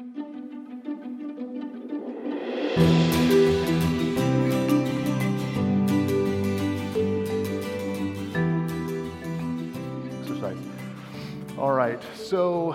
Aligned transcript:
Exercise. 0.00 0.16
All 11.58 11.72
right, 11.72 12.00
so 12.14 12.74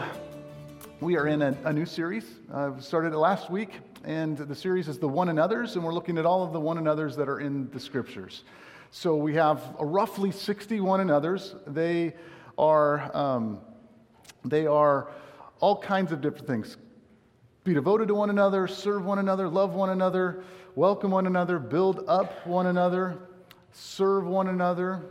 we 1.01 1.17
are 1.17 1.25
in 1.25 1.41
a, 1.41 1.57
a 1.63 1.73
new 1.73 1.87
series. 1.87 2.25
Uh, 2.53 2.73
we 2.75 2.81
started 2.83 3.11
it 3.11 3.17
last 3.17 3.49
week, 3.49 3.79
and 4.03 4.37
the 4.37 4.53
series 4.53 4.87
is 4.87 4.99
the 4.99 5.07
one 5.07 5.29
another's, 5.29 5.73
and 5.75 5.83
we're 5.83 5.95
looking 5.95 6.19
at 6.19 6.27
all 6.27 6.43
of 6.43 6.53
the 6.53 6.59
one 6.59 6.77
another's 6.77 7.15
that 7.15 7.27
are 7.27 7.39
in 7.39 7.71
the 7.71 7.79
scriptures. 7.79 8.43
So 8.91 9.15
we 9.15 9.33
have 9.33 9.63
roughly 9.79 10.29
60 10.29 10.79
one 10.81 10.99
another's. 10.99 11.55
They 11.65 12.13
are, 12.59 13.09
um, 13.17 13.61
they 14.43 14.67
are 14.67 15.09
all 15.59 15.81
kinds 15.81 16.11
of 16.11 16.21
different 16.21 16.45
things. 16.45 16.77
Be 17.65 17.73
devoted 17.73 18.09
to 18.09 18.13
one 18.13 18.29
another, 18.29 18.67
serve 18.67 19.05
one 19.05 19.17
another, 19.17 19.49
love 19.49 19.73
one 19.73 19.89
another, 19.89 20.43
welcome 20.75 21.09
one 21.09 21.25
another, 21.25 21.57
build 21.57 22.03
up 22.07 22.45
one 22.45 22.67
another, 22.67 23.17
serve 23.71 24.27
one 24.27 24.49
another, 24.49 25.01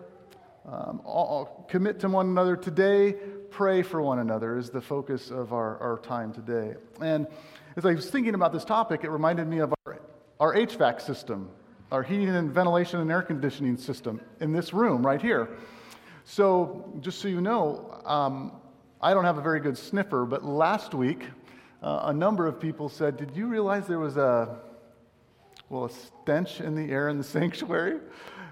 um, 0.65 1.01
all, 1.05 1.67
commit 1.69 1.99
to 1.99 2.09
one 2.09 2.29
another 2.29 2.55
today, 2.55 3.17
pray 3.51 3.83
for 3.83 4.01
one 4.01 4.21
another 4.21 4.57
is 4.57 4.71
the 4.71 4.81
focus 4.81 5.33
of 5.33 5.53
our, 5.53 5.79
our 5.79 5.99
time 5.99 6.33
today. 6.33 6.77
And 7.01 7.27
as 7.75 7.85
I 7.85 7.93
was 7.93 8.09
thinking 8.09 8.37
about 8.37 8.53
this 8.53 8.65
topic, 8.65 9.03
it 9.03 9.11
reminded 9.11 9.49
me 9.49 9.59
of 9.59 9.75
our, 9.85 10.01
our 10.39 10.55
HVAC 10.55 11.01
system, 11.01 11.51
our 11.91 12.05
heating 12.05 12.29
and 12.29 12.53
ventilation 12.53 13.01
and 13.01 13.11
air 13.11 13.23
conditioning 13.23 13.77
system 13.77 14.21
in 14.39 14.53
this 14.53 14.73
room 14.73 15.05
right 15.05 15.21
here. 15.21 15.49
So, 16.23 16.99
just 17.01 17.19
so 17.19 17.27
you 17.27 17.41
know, 17.41 18.01
um, 18.05 18.53
I 19.01 19.13
don't 19.13 19.25
have 19.25 19.39
a 19.39 19.43
very 19.43 19.59
good 19.59 19.77
sniffer, 19.77 20.25
but 20.25 20.45
last 20.45 20.95
week, 20.95 21.25
uh, 21.85 22.05
a 22.07 22.13
number 22.15 22.47
of 22.47 22.59
people 22.59 22.89
said, 22.89 23.19
Did 23.19 23.37
you 23.37 23.47
realize 23.47 23.87
there 23.87 23.99
was 23.99 24.17
a, 24.17 24.59
well, 25.69 25.85
a 25.85 25.91
stench 25.91 26.61
in 26.63 26.75
the 26.75 26.91
air 26.91 27.11
in 27.11 27.19
the 27.19 27.25
sanctuary? 27.37 28.01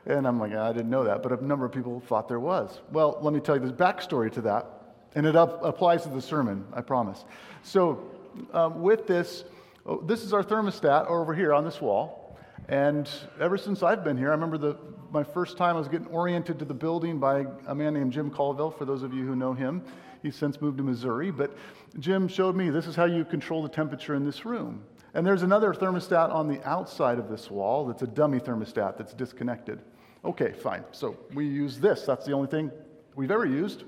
And 0.05 0.27
I'm 0.27 0.38
like, 0.38 0.52
I 0.52 0.72
didn't 0.72 0.91
know 0.91 1.05
that, 1.05 1.22
but 1.22 1.33
a 1.33 1.44
number 1.44 1.64
of 1.64 1.72
people 1.72 2.00
thought 2.00 2.28
there 2.28 2.41
was. 2.41 2.80
Well, 2.91 3.19
let 3.22 3.33
me 3.33 3.41
tell 3.41 3.56
you 3.56 3.62
this 3.62 3.72
backstory 3.72 4.30
to 4.33 4.42
that, 4.42 4.66
and 5.14 5.27
it 5.27 5.34
up, 5.34 5.64
applies 5.64 6.03
to 6.03 6.10
the 6.10 6.20
sermon, 6.20 6.66
I 6.75 6.83
promise. 6.83 7.25
So, 7.62 8.10
um, 8.53 8.83
with 8.83 9.06
this, 9.06 9.44
oh, 9.86 10.00
this 10.00 10.25
is 10.25 10.34
our 10.34 10.42
thermostat 10.42 11.06
over 11.06 11.33
here 11.34 11.55
on 11.55 11.64
this 11.64 11.80
wall. 11.80 12.36
And 12.69 13.08
ever 13.41 13.56
since 13.56 13.83
I've 13.83 14.05
been 14.05 14.19
here, 14.19 14.28
I 14.28 14.33
remember 14.33 14.58
the, 14.58 14.77
my 15.12 15.22
first 15.22 15.58
time 15.58 15.77
I 15.77 15.78
was 15.78 15.88
getting 15.88 16.06
oriented 16.06 16.58
to 16.58 16.64
the 16.64 16.74
building 16.74 17.18
by 17.18 17.44
a 17.66 17.74
man 17.74 17.92
named 17.94 18.12
Jim 18.12 18.30
Colville, 18.30 18.70
for 18.70 18.86
those 18.86 19.02
of 19.02 19.12
you 19.12 19.27
who 19.27 19.36
know 19.36 19.52
him. 19.52 19.82
He's 20.22 20.36
since 20.36 20.60
moved 20.60 20.78
to 20.78 20.82
Missouri, 20.82 21.30
but 21.30 21.54
Jim 21.98 22.28
showed 22.28 22.56
me 22.56 22.70
this 22.70 22.86
is 22.86 22.96
how 22.96 23.04
you 23.04 23.24
control 23.24 23.62
the 23.62 23.69
temperature 23.69 24.14
in 24.14 24.24
this 24.24 24.46
room. 24.46 24.84
And 25.14 25.27
there's 25.27 25.42
another 25.42 25.74
thermostat 25.74 26.32
on 26.32 26.48
the 26.48 26.66
outside 26.66 27.19
of 27.19 27.28
this 27.28 27.50
wall 27.50 27.86
that's 27.86 28.02
a 28.02 28.06
dummy 28.06 28.41
thermostat 28.41 28.96
that's 28.96 29.12
disconnected. 29.12 29.80
Okay, 30.24 30.52
fine. 30.52 30.84
So 30.92 31.19
we 31.34 31.44
use 31.44 31.78
this. 31.78 32.02
That's 32.06 32.24
the 32.24 32.32
only 32.32 32.48
thing 32.48 32.70
we've 33.14 33.30
ever 33.30 33.44
used 33.44 33.84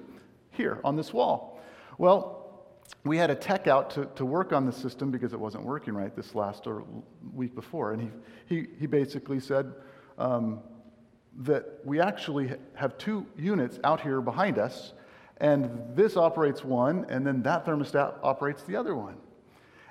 here 0.50 0.81
on 0.84 0.97
this 0.97 1.14
wall. 1.14 1.61
Well, 1.97 2.41
we 3.05 3.16
had 3.16 3.31
a 3.31 3.34
tech 3.34 3.66
out 3.66 3.88
to, 3.91 4.06
to 4.16 4.27
work 4.27 4.53
on 4.53 4.66
the 4.66 4.72
system 4.72 5.11
because 5.11 5.33
it 5.33 5.41
wasn't 5.41 5.64
working 5.64 5.94
right 5.94 6.14
this 6.14 6.34
last 6.34 6.66
or 6.66 6.84
week 7.33 7.55
before. 7.55 7.92
And 7.92 8.03
he, 8.03 8.11
he, 8.55 8.66
he 8.81 8.86
basically 8.86 9.41
said 9.41 9.72
um, 10.19 10.61
that 11.41 11.81
we 11.85 12.01
actually 12.01 12.53
have 12.75 12.97
two 12.99 13.27
units 13.37 13.79
out 13.85 14.01
here 14.01 14.21
behind 14.21 14.59
us, 14.59 14.93
and 15.39 15.97
this 15.97 16.17
operates 16.17 16.65
one, 16.65 17.07
and 17.09 17.27
then 17.27 17.43
that 17.43 17.67
thermostat 17.67 18.15
operates 18.23 18.63
the 18.63 18.77
other 18.77 18.95
one. 18.95 19.17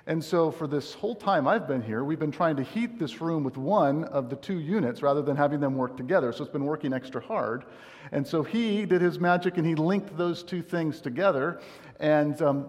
And 0.06 0.22
so, 0.22 0.52
for 0.52 0.68
this 0.68 0.94
whole 0.94 1.16
time 1.16 1.48
I've 1.48 1.66
been 1.66 1.82
here, 1.82 2.04
we've 2.04 2.20
been 2.20 2.32
trying 2.32 2.58
to 2.58 2.64
heat 2.64 3.00
this 3.00 3.22
room 3.22 3.44
with 3.44 3.56
one 3.56 4.04
of 4.06 4.30
the 4.30 4.36
two 4.36 4.60
units 4.60 5.02
rather 5.02 5.22
than 5.22 5.38
having 5.38 5.62
them 5.62 5.76
work 5.76 5.96
together. 5.96 6.34
So, 6.34 6.44
it's 6.44 6.52
been 6.52 6.66
working 6.66 6.92
extra 6.92 7.22
hard. 7.22 7.64
And 8.12 8.28
so, 8.28 8.44
he 8.44 8.86
did 8.86 9.02
his 9.02 9.18
magic 9.18 9.58
and 9.58 9.66
he 9.66 9.76
linked 9.76 10.18
those 10.18 10.44
two 10.44 10.62
things 10.62 11.00
together. 11.00 11.62
And 12.02 12.42
um, 12.42 12.68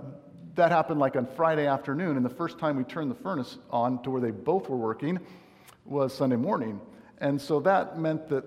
that 0.55 0.71
happened 0.71 1.01
like 1.01 1.17
on 1.17 1.27
Friday 1.27 1.67
afternoon. 1.67 2.17
And 2.17 2.25
the 2.25 2.31
first 2.31 2.57
time 2.61 2.77
we 2.77 2.85
turned 2.85 3.11
the 3.11 3.17
furnace 3.17 3.59
on 3.69 4.01
to 4.05 4.11
where 4.11 4.21
they 4.21 4.31
both 4.31 4.69
were 4.69 4.77
working 4.77 5.19
was 5.85 6.15
Sunday 6.15 6.37
morning. 6.37 6.81
And 7.19 7.41
so, 7.41 7.59
that 7.61 7.99
meant 7.99 8.29
that 8.29 8.45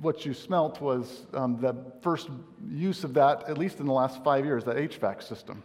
what 0.00 0.24
you 0.24 0.34
smelt 0.34 0.80
was 0.80 1.26
um, 1.34 1.60
the 1.60 1.74
first 2.02 2.28
use 2.70 3.04
of 3.04 3.14
that, 3.14 3.48
at 3.48 3.58
least 3.58 3.80
in 3.80 3.86
the 3.86 3.92
last 3.92 4.22
five 4.22 4.44
years, 4.44 4.64
that 4.64 4.76
HVAC 4.76 5.22
system. 5.22 5.62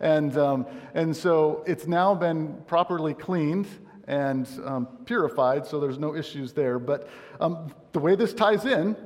And, 0.00 0.36
um, 0.36 0.66
and 0.94 1.16
so 1.16 1.62
it's 1.66 1.86
now 1.86 2.14
been 2.14 2.62
properly 2.66 3.14
cleaned 3.14 3.66
and 4.06 4.48
um, 4.64 4.88
purified, 5.04 5.66
so 5.66 5.80
there's 5.80 5.98
no 5.98 6.14
issues 6.14 6.52
there. 6.52 6.78
But 6.78 7.08
um, 7.40 7.72
the 7.92 7.98
way 7.98 8.14
this 8.14 8.32
ties 8.32 8.64
in, 8.64 8.96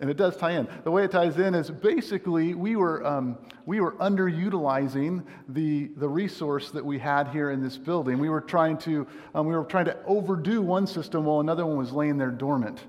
and 0.00 0.10
it 0.10 0.16
does 0.16 0.36
tie 0.36 0.52
in, 0.52 0.68
the 0.82 0.90
way 0.90 1.04
it 1.04 1.10
ties 1.10 1.38
in 1.38 1.54
is 1.54 1.70
basically 1.70 2.54
we 2.54 2.76
were, 2.76 3.06
um, 3.06 3.38
we 3.64 3.80
were 3.80 3.92
underutilizing 3.92 5.24
the, 5.48 5.90
the 5.96 6.08
resource 6.08 6.70
that 6.72 6.84
we 6.84 6.98
had 6.98 7.28
here 7.28 7.50
in 7.50 7.62
this 7.62 7.76
building. 7.76 8.18
We 8.18 8.28
were, 8.28 8.40
trying 8.40 8.76
to, 8.78 9.06
um, 9.34 9.46
we 9.46 9.54
were 9.54 9.64
trying 9.64 9.86
to 9.86 9.96
overdo 10.04 10.62
one 10.62 10.86
system 10.86 11.24
while 11.24 11.40
another 11.40 11.64
one 11.64 11.76
was 11.76 11.92
laying 11.92 12.18
there 12.18 12.30
dormant. 12.30 12.80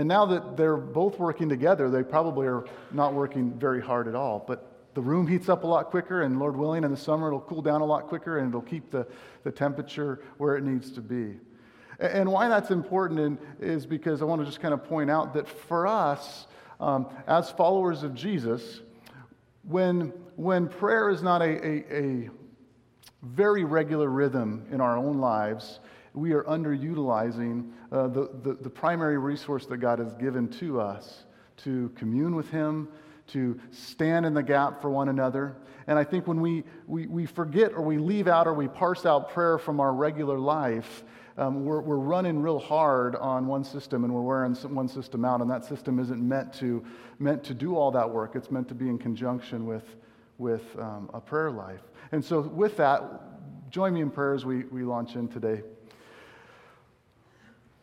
And 0.00 0.08
now 0.08 0.24
that 0.24 0.56
they're 0.56 0.78
both 0.78 1.18
working 1.18 1.50
together, 1.50 1.90
they 1.90 2.02
probably 2.02 2.46
are 2.46 2.64
not 2.90 3.12
working 3.12 3.52
very 3.52 3.82
hard 3.82 4.08
at 4.08 4.14
all. 4.14 4.42
But 4.48 4.66
the 4.94 5.02
room 5.02 5.26
heats 5.26 5.50
up 5.50 5.62
a 5.62 5.66
lot 5.66 5.90
quicker, 5.90 6.22
and 6.22 6.38
Lord 6.38 6.56
willing, 6.56 6.84
in 6.84 6.90
the 6.90 6.96
summer 6.96 7.26
it'll 7.26 7.40
cool 7.40 7.60
down 7.60 7.82
a 7.82 7.84
lot 7.84 8.06
quicker 8.06 8.38
and 8.38 8.48
it'll 8.48 8.62
keep 8.62 8.90
the, 8.90 9.06
the 9.44 9.52
temperature 9.52 10.24
where 10.38 10.56
it 10.56 10.64
needs 10.64 10.90
to 10.92 11.02
be. 11.02 11.38
And 11.98 12.32
why 12.32 12.48
that's 12.48 12.70
important 12.70 13.38
is 13.60 13.84
because 13.84 14.22
I 14.22 14.24
want 14.24 14.40
to 14.40 14.46
just 14.46 14.58
kind 14.58 14.72
of 14.72 14.82
point 14.84 15.10
out 15.10 15.34
that 15.34 15.46
for 15.46 15.86
us, 15.86 16.46
um, 16.80 17.06
as 17.26 17.50
followers 17.50 18.02
of 18.02 18.14
Jesus, 18.14 18.80
when, 19.64 20.14
when 20.36 20.66
prayer 20.66 21.10
is 21.10 21.22
not 21.22 21.42
a, 21.42 21.62
a, 21.62 22.04
a 22.04 22.30
very 23.20 23.64
regular 23.64 24.08
rhythm 24.08 24.64
in 24.72 24.80
our 24.80 24.96
own 24.96 25.18
lives, 25.18 25.78
we 26.14 26.32
are 26.32 26.42
underutilizing 26.44 27.70
uh, 27.92 28.08
the, 28.08 28.30
the, 28.42 28.54
the 28.54 28.70
primary 28.70 29.18
resource 29.18 29.66
that 29.66 29.78
God 29.78 29.98
has 29.98 30.14
given 30.14 30.48
to 30.58 30.80
us 30.80 31.24
to 31.58 31.90
commune 31.94 32.34
with 32.34 32.50
Him, 32.50 32.88
to 33.28 33.60
stand 33.70 34.26
in 34.26 34.34
the 34.34 34.42
gap 34.42 34.80
for 34.80 34.90
one 34.90 35.08
another. 35.08 35.56
And 35.86 35.98
I 35.98 36.04
think 36.04 36.26
when 36.26 36.40
we, 36.40 36.64
we, 36.86 37.06
we 37.06 37.26
forget 37.26 37.72
or 37.72 37.82
we 37.82 37.98
leave 37.98 38.28
out 38.28 38.46
or 38.46 38.54
we 38.54 38.68
parse 38.68 39.06
out 39.06 39.30
prayer 39.30 39.58
from 39.58 39.80
our 39.80 39.92
regular 39.92 40.38
life, 40.38 41.04
um, 41.38 41.64
we're, 41.64 41.80
we're 41.80 41.96
running 41.96 42.42
real 42.42 42.58
hard 42.58 43.16
on 43.16 43.46
one 43.46 43.64
system 43.64 44.04
and 44.04 44.12
we're 44.12 44.20
wearing 44.20 44.54
one 44.54 44.88
system 44.88 45.24
out, 45.24 45.40
and 45.40 45.50
that 45.50 45.64
system 45.64 45.98
isn't 45.98 46.20
meant 46.20 46.52
to, 46.54 46.84
meant 47.18 47.42
to 47.44 47.54
do 47.54 47.76
all 47.76 47.90
that 47.92 48.08
work. 48.08 48.34
It's 48.34 48.50
meant 48.50 48.68
to 48.68 48.74
be 48.74 48.88
in 48.88 48.98
conjunction 48.98 49.64
with, 49.64 49.84
with 50.38 50.62
um, 50.78 51.08
a 51.14 51.20
prayer 51.20 51.50
life. 51.50 51.80
And 52.12 52.24
so, 52.24 52.40
with 52.40 52.76
that, 52.78 53.70
join 53.70 53.94
me 53.94 54.00
in 54.00 54.10
prayer 54.10 54.34
as 54.34 54.44
we, 54.44 54.64
we 54.64 54.82
launch 54.82 55.14
in 55.14 55.28
today. 55.28 55.62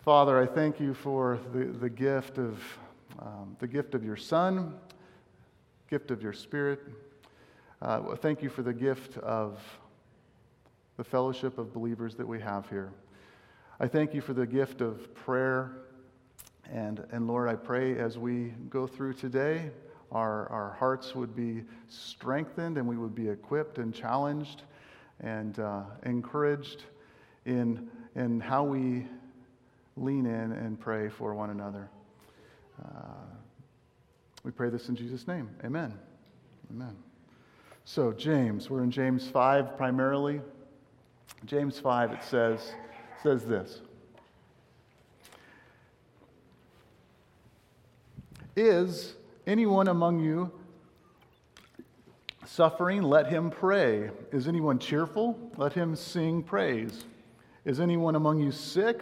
Father, 0.07 0.41
I 0.41 0.45
thank 0.45 0.79
you 0.79 0.93
for 0.93 1.37
the, 1.51 1.65
the 1.65 1.89
gift 1.89 2.37
of 2.37 2.63
um, 3.19 3.57
the 3.59 3.67
gift 3.67 3.93
of 3.93 4.05
your 4.05 4.15
Son 4.15 4.73
gift 5.89 6.11
of 6.11 6.23
your 6.23 6.31
Spirit. 6.31 6.79
Uh, 7.81 8.15
thank 8.15 8.41
you 8.41 8.47
for 8.47 8.61
the 8.61 8.71
gift 8.71 9.17
of 9.17 9.59
the 10.95 11.03
fellowship 11.03 11.57
of 11.57 11.73
believers 11.73 12.15
that 12.15 12.25
we 12.25 12.39
have 12.39 12.69
here. 12.69 12.93
I 13.81 13.89
thank 13.89 14.13
you 14.13 14.21
for 14.21 14.31
the 14.31 14.47
gift 14.47 14.79
of 14.79 15.13
prayer. 15.13 15.73
And, 16.71 17.05
and 17.11 17.27
Lord, 17.27 17.49
I 17.49 17.55
pray 17.55 17.99
as 17.99 18.17
we 18.17 18.53
go 18.69 18.87
through 18.87 19.15
today, 19.15 19.71
our, 20.13 20.47
our 20.47 20.71
hearts 20.79 21.15
would 21.15 21.35
be 21.35 21.65
strengthened 21.89 22.77
and 22.77 22.87
we 22.87 22.95
would 22.95 23.13
be 23.13 23.27
equipped 23.27 23.77
and 23.77 23.93
challenged 23.93 24.63
and 25.19 25.59
uh, 25.59 25.81
encouraged 26.05 26.83
in, 27.45 27.89
in 28.15 28.39
how 28.39 28.63
we 28.63 29.05
lean 29.97 30.25
in 30.25 30.51
and 30.51 30.79
pray 30.79 31.09
for 31.09 31.33
one 31.33 31.49
another. 31.49 31.89
Uh, 32.83 33.25
we 34.43 34.51
pray 34.51 34.69
this 34.69 34.89
in 34.89 34.95
Jesus' 34.95 35.27
name. 35.27 35.49
Amen. 35.65 35.93
Amen. 36.71 36.95
So, 37.85 38.11
James, 38.11 38.69
we're 38.69 38.83
in 38.83 38.91
James 38.91 39.27
5 39.27 39.77
primarily. 39.77 40.41
James 41.45 41.79
5, 41.79 42.11
it 42.11 42.23
says, 42.23 42.73
says 43.21 43.45
this 43.45 43.81
Is 48.55 49.15
anyone 49.45 49.87
among 49.87 50.19
you 50.19 50.51
suffering? 52.45 53.03
Let 53.03 53.27
him 53.27 53.49
pray. 53.49 54.09
Is 54.31 54.47
anyone 54.47 54.79
cheerful? 54.79 55.37
Let 55.57 55.73
him 55.73 55.95
sing 55.95 56.43
praise. 56.43 57.05
Is 57.65 57.79
anyone 57.79 58.15
among 58.15 58.39
you 58.39 58.51
sick? 58.51 59.01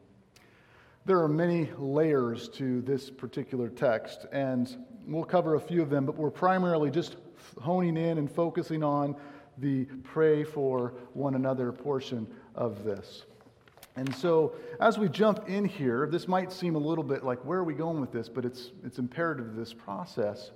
There 1.03 1.19
are 1.19 1.27
many 1.27 1.67
layers 1.79 2.47
to 2.49 2.81
this 2.83 3.09
particular 3.09 3.69
text, 3.69 4.27
and 4.31 4.77
we'll 5.07 5.23
cover 5.23 5.55
a 5.55 5.59
few 5.59 5.81
of 5.81 5.89
them, 5.89 6.05
but 6.05 6.15
we're 6.15 6.29
primarily 6.29 6.91
just 6.91 7.15
honing 7.59 7.97
in 7.97 8.19
and 8.19 8.29
focusing 8.29 8.83
on 8.83 9.15
the 9.57 9.85
pray 10.03 10.43
for 10.43 10.93
one 11.13 11.33
another 11.33 11.71
portion 11.71 12.27
of 12.53 12.83
this. 12.83 13.23
And 13.95 14.13
so, 14.15 14.53
as 14.79 14.99
we 14.99 15.09
jump 15.09 15.49
in 15.49 15.65
here, 15.65 16.07
this 16.07 16.27
might 16.27 16.51
seem 16.51 16.75
a 16.75 16.79
little 16.79 17.03
bit 17.03 17.23
like 17.23 17.43
where 17.43 17.57
are 17.57 17.63
we 17.63 17.73
going 17.73 17.99
with 17.99 18.11
this, 18.11 18.29
but 18.29 18.45
it's, 18.45 18.69
it's 18.85 18.99
imperative 18.99 19.47
to 19.47 19.59
this 19.59 19.73
process. 19.73 20.51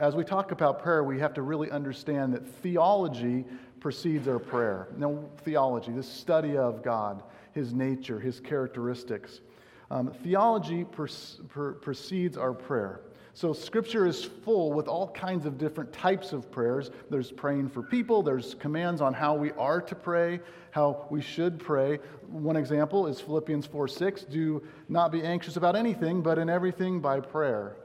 As 0.00 0.16
we 0.16 0.24
talk 0.24 0.50
about 0.50 0.82
prayer, 0.82 1.04
we 1.04 1.20
have 1.20 1.32
to 1.34 1.42
really 1.42 1.70
understand 1.70 2.34
that 2.34 2.44
theology 2.44 3.44
precedes 3.78 4.26
our 4.26 4.40
prayer. 4.40 4.88
Now, 4.96 5.24
theology, 5.44 5.92
this 5.92 6.08
study 6.08 6.56
of 6.56 6.82
God, 6.82 7.22
His 7.52 7.72
nature, 7.72 8.18
His 8.18 8.40
characteristics. 8.40 9.42
Um, 9.90 10.10
theology 10.10 10.84
precedes 10.84 12.36
our 12.36 12.52
prayer. 12.52 13.00
So, 13.34 13.52
Scripture 13.52 14.06
is 14.06 14.24
full 14.24 14.72
with 14.72 14.88
all 14.88 15.08
kinds 15.10 15.44
of 15.44 15.58
different 15.58 15.92
types 15.92 16.32
of 16.32 16.50
prayers. 16.50 16.90
There's 17.10 17.30
praying 17.30 17.68
for 17.68 17.82
people, 17.82 18.22
there's 18.22 18.54
commands 18.54 19.02
on 19.02 19.12
how 19.12 19.34
we 19.34 19.52
are 19.52 19.82
to 19.82 19.94
pray, 19.94 20.40
how 20.70 21.06
we 21.10 21.20
should 21.20 21.58
pray. 21.58 21.98
One 22.28 22.56
example 22.56 23.06
is 23.06 23.20
Philippians 23.20 23.66
4 23.66 23.88
6 23.88 24.22
do 24.24 24.62
not 24.88 25.12
be 25.12 25.22
anxious 25.22 25.56
about 25.56 25.76
anything, 25.76 26.22
but 26.22 26.38
in 26.38 26.48
everything 26.48 26.98
by 27.00 27.20
prayer 27.20 27.76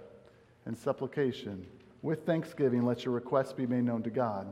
and 0.65 0.77
supplication. 0.77 1.67
With 2.01 2.25
thanksgiving, 2.25 2.85
let 2.85 3.03
your 3.03 3.13
requests 3.13 3.51
be 3.51 3.67
made 3.67 3.83
known 3.83 4.03
to 4.03 4.09
God. 4.09 4.47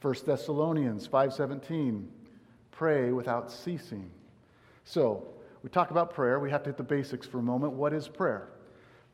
1 0.00 0.14
Thessalonians 0.24 1.06
5:17 1.06 2.08
pray 2.70 3.12
without 3.12 3.50
ceasing. 3.50 4.10
So, 4.84 5.28
we 5.66 5.70
talk 5.70 5.90
about 5.90 6.14
prayer, 6.14 6.38
we 6.38 6.48
have 6.52 6.62
to 6.62 6.68
hit 6.68 6.76
the 6.76 6.84
basics 6.84 7.26
for 7.26 7.40
a 7.40 7.42
moment. 7.42 7.72
What 7.72 7.92
is 7.92 8.06
prayer? 8.06 8.50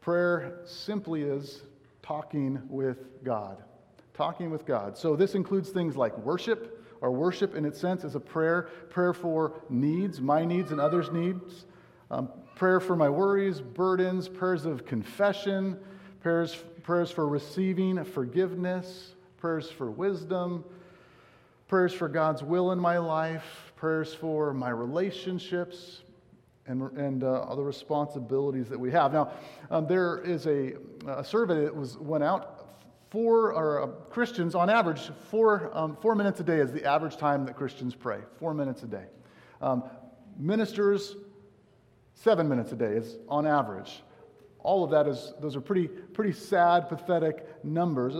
Prayer 0.02 0.58
simply 0.66 1.22
is 1.22 1.62
talking 2.02 2.60
with 2.68 3.24
God. 3.24 3.56
Talking 4.12 4.50
with 4.50 4.66
God. 4.66 4.98
So 4.98 5.16
this 5.16 5.34
includes 5.34 5.70
things 5.70 5.96
like 5.96 6.14
worship. 6.18 6.84
Our 7.00 7.10
worship, 7.10 7.54
in 7.54 7.64
its 7.64 7.80
sense, 7.80 8.04
is 8.04 8.16
a 8.16 8.20
prayer 8.20 8.68
prayer 8.90 9.14
for 9.14 9.62
needs, 9.70 10.20
my 10.20 10.44
needs 10.44 10.72
and 10.72 10.78
others' 10.78 11.10
needs. 11.10 11.64
Um, 12.10 12.28
prayer 12.54 12.80
for 12.80 12.96
my 12.96 13.08
worries, 13.08 13.62
burdens, 13.62 14.28
prayers 14.28 14.66
of 14.66 14.84
confession, 14.84 15.78
prayers, 16.20 16.54
prayers 16.82 17.10
for 17.10 17.26
receiving 17.26 18.04
forgiveness, 18.04 19.14
prayers 19.38 19.70
for 19.70 19.90
wisdom, 19.90 20.66
prayers 21.66 21.94
for 21.94 22.08
God's 22.08 22.42
will 22.42 22.72
in 22.72 22.78
my 22.78 22.98
life, 22.98 23.72
prayers 23.74 24.12
for 24.12 24.52
my 24.52 24.68
relationships, 24.68 26.01
and, 26.66 26.82
and 26.96 27.24
uh, 27.24 27.54
responsibilities 27.56 28.68
that 28.68 28.78
we 28.78 28.90
have. 28.90 29.12
Now, 29.12 29.32
um, 29.70 29.86
there 29.86 30.18
is 30.18 30.46
a, 30.46 30.74
a, 31.06 31.24
survey 31.24 31.64
that 31.64 31.74
was 31.74 31.98
went 31.98 32.24
out. 32.24 32.58
For 33.10 33.52
or, 33.52 33.82
uh, 33.82 33.86
Christians, 34.08 34.54
on 34.54 34.70
average, 34.70 35.10
four, 35.30 35.70
um, 35.74 35.96
four 36.00 36.14
minutes 36.14 36.40
a 36.40 36.44
day 36.44 36.58
is 36.58 36.72
the 36.72 36.84
average 36.84 37.18
time 37.18 37.44
that 37.44 37.56
Christians 37.56 37.94
pray. 37.94 38.20
Four 38.38 38.54
minutes 38.54 38.84
a 38.84 38.86
day. 38.86 39.04
Um, 39.60 39.84
ministers, 40.38 41.16
seven 42.14 42.48
minutes 42.48 42.72
a 42.72 42.76
day 42.76 42.92
is 42.92 43.18
on 43.28 43.46
average. 43.46 44.02
All 44.60 44.84
of 44.84 44.90
that 44.92 45.08
is, 45.08 45.34
those 45.40 45.56
are 45.56 45.60
pretty, 45.60 45.88
pretty 45.88 46.32
sad, 46.32 46.88
pathetic 46.88 47.46
numbers, 47.64 48.14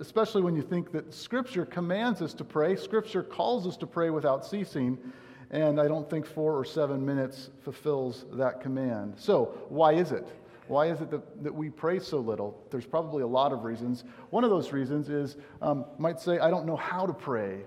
especially 0.00 0.42
when 0.42 0.56
you 0.56 0.62
think 0.62 0.90
that 0.92 1.14
Scripture 1.14 1.64
commands 1.64 2.20
us 2.20 2.34
to 2.34 2.44
pray. 2.44 2.74
Scripture 2.74 3.22
calls 3.22 3.66
us 3.66 3.76
to 3.76 3.86
pray 3.86 4.10
without 4.10 4.44
ceasing. 4.44 4.98
And 5.54 5.80
I 5.80 5.86
don't 5.86 6.10
think 6.10 6.26
four 6.26 6.58
or 6.58 6.64
seven 6.64 7.06
minutes 7.06 7.50
fulfills 7.62 8.24
that 8.32 8.60
command. 8.60 9.14
So, 9.16 9.56
why 9.68 9.92
is 9.92 10.10
it? 10.10 10.26
Why 10.66 10.86
is 10.86 11.00
it 11.00 11.12
that, 11.12 11.44
that 11.44 11.54
we 11.54 11.70
pray 11.70 12.00
so 12.00 12.18
little? 12.18 12.60
There's 12.72 12.86
probably 12.86 13.22
a 13.22 13.26
lot 13.26 13.52
of 13.52 13.62
reasons. 13.62 14.02
One 14.30 14.42
of 14.42 14.50
those 14.50 14.72
reasons 14.72 15.08
is, 15.10 15.36
um, 15.62 15.84
might 15.96 16.18
say, 16.18 16.40
I 16.40 16.50
don't 16.50 16.66
know 16.66 16.74
how 16.74 17.06
to 17.06 17.12
pray. 17.12 17.60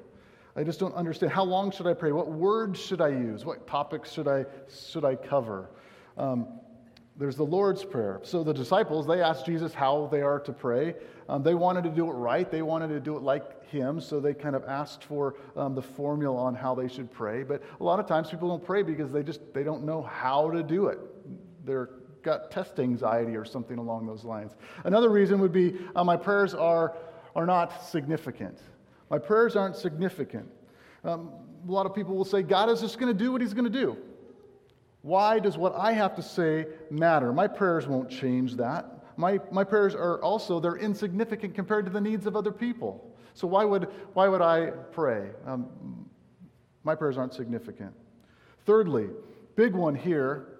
I 0.58 0.66
just 0.66 0.82
don't 0.82 0.96
understand. 0.96 1.32
How 1.32 1.46
long 1.46 1.72
should 1.72 1.88
I 1.88 1.94
pray? 1.94 2.12
What 2.12 2.28
words 2.28 2.78
should 2.78 3.00
I 3.00 3.08
use? 3.08 3.46
What 3.46 3.66
topics 3.68 4.12
should 4.12 4.28
I, 4.28 4.44
should 4.68 5.06
I 5.06 5.16
cover? 5.16 5.70
Um, 6.18 6.60
there's 7.16 7.38
the 7.38 7.46
Lord's 7.46 7.86
Prayer. 7.86 8.20
So 8.22 8.44
the 8.44 8.54
disciples, 8.54 9.08
they 9.08 9.22
asked 9.22 9.46
Jesus 9.46 9.74
how 9.74 10.10
they 10.12 10.22
are 10.22 10.42
to 10.42 10.52
pray. 10.52 10.94
Um, 11.30 11.44
they 11.44 11.56
wanted 11.56 11.84
to 11.84 11.90
do 11.90 12.10
it 12.10 12.14
right. 12.14 12.50
They 12.50 12.62
wanted 12.62 12.88
to 12.90 13.00
do 13.00 13.18
it 13.18 13.22
like 13.22 13.70
him. 13.70 14.00
So 14.00 14.20
they 14.20 14.34
kind 14.34 14.56
of 14.56 14.64
asked 14.66 15.04
for 15.04 15.36
um, 15.56 15.76
the 15.76 15.82
formula 15.82 16.38
on 16.38 16.56
how 16.56 16.74
they 16.74 16.88
should 16.88 17.12
pray. 17.12 17.44
But 17.44 17.62
a 17.80 17.84
lot 17.84 18.00
of 18.00 18.08
times 18.08 18.30
people 18.30 18.48
don't 18.50 18.64
pray 18.64 18.84
because 18.84 19.12
they 19.12 19.24
just 19.24 19.42
they 19.54 19.64
don't 19.64 19.84
know 19.84 20.02
how 20.02 20.50
to 20.52 20.64
do 20.64 20.88
it. 20.88 21.00
They're 21.66 21.90
got 22.24 22.52
test 22.52 22.80
anxiety 22.80 23.36
or 23.36 23.46
something 23.46 23.78
along 23.78 24.06
those 24.06 24.24
lines. 24.24 24.54
Another 24.84 25.10
reason 25.10 25.40
would 25.40 25.54
be 25.54 25.78
uh, 25.96 26.04
my 26.04 26.18
prayers 26.18 26.54
are 26.54 26.96
are 27.36 27.46
not 27.46 27.86
significant. 27.86 28.58
My 29.10 29.20
prayers 29.20 29.56
aren't 29.56 29.76
significant. 29.76 30.50
Um, 31.04 31.32
a 31.68 31.72
lot 31.72 31.86
of 31.86 31.94
people 31.94 32.16
will 32.16 32.26
say 32.26 32.42
God 32.42 32.70
is 32.70 32.82
just 32.82 33.00
going 33.00 33.16
to 33.16 33.18
do 33.18 33.32
what 33.32 33.42
He's 33.42 33.54
going 33.54 33.72
to 33.72 33.80
do. 33.80 33.98
Why 35.02 35.40
does 35.40 35.58
what 35.58 35.76
I 35.76 35.94
have 35.94 36.16
to 36.16 36.22
say 36.22 36.68
matter? 36.90 37.32
My 37.32 37.48
prayers 37.48 37.88
won't 37.88 38.10
change 38.10 38.56
that. 38.56 38.97
My, 39.18 39.40
my 39.52 39.64
prayers 39.64 39.96
are 39.96 40.22
also, 40.22 40.60
they're 40.60 40.78
insignificant 40.78 41.56
compared 41.56 41.86
to 41.86 41.92
the 41.92 42.02
needs 42.02 42.26
of 42.26 42.36
other 42.36 42.52
people. 42.52 43.14
So 43.34 43.48
why 43.48 43.66
would, 43.66 43.90
why 44.14 44.28
would 44.28 44.42
I 44.42 44.72
pray? 44.92 45.30
Um, 45.46 46.08
my 46.84 46.96
prayers 46.96 47.18
aren't 47.18 47.34
significant. 47.34 47.94
Thirdly, 48.66 49.10
big 49.56 49.74
one 49.74 49.96
here, 49.96 50.60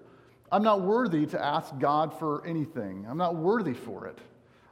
I'm 0.50 0.62
not 0.62 0.82
worthy 0.82 1.26
to 1.26 1.44
ask 1.44 1.76
God 1.78 2.18
for 2.18 2.46
anything. 2.46 3.06
I'm 3.08 3.18
not 3.18 3.36
worthy 3.36 3.74
for 3.74 4.06
it. 4.06 4.18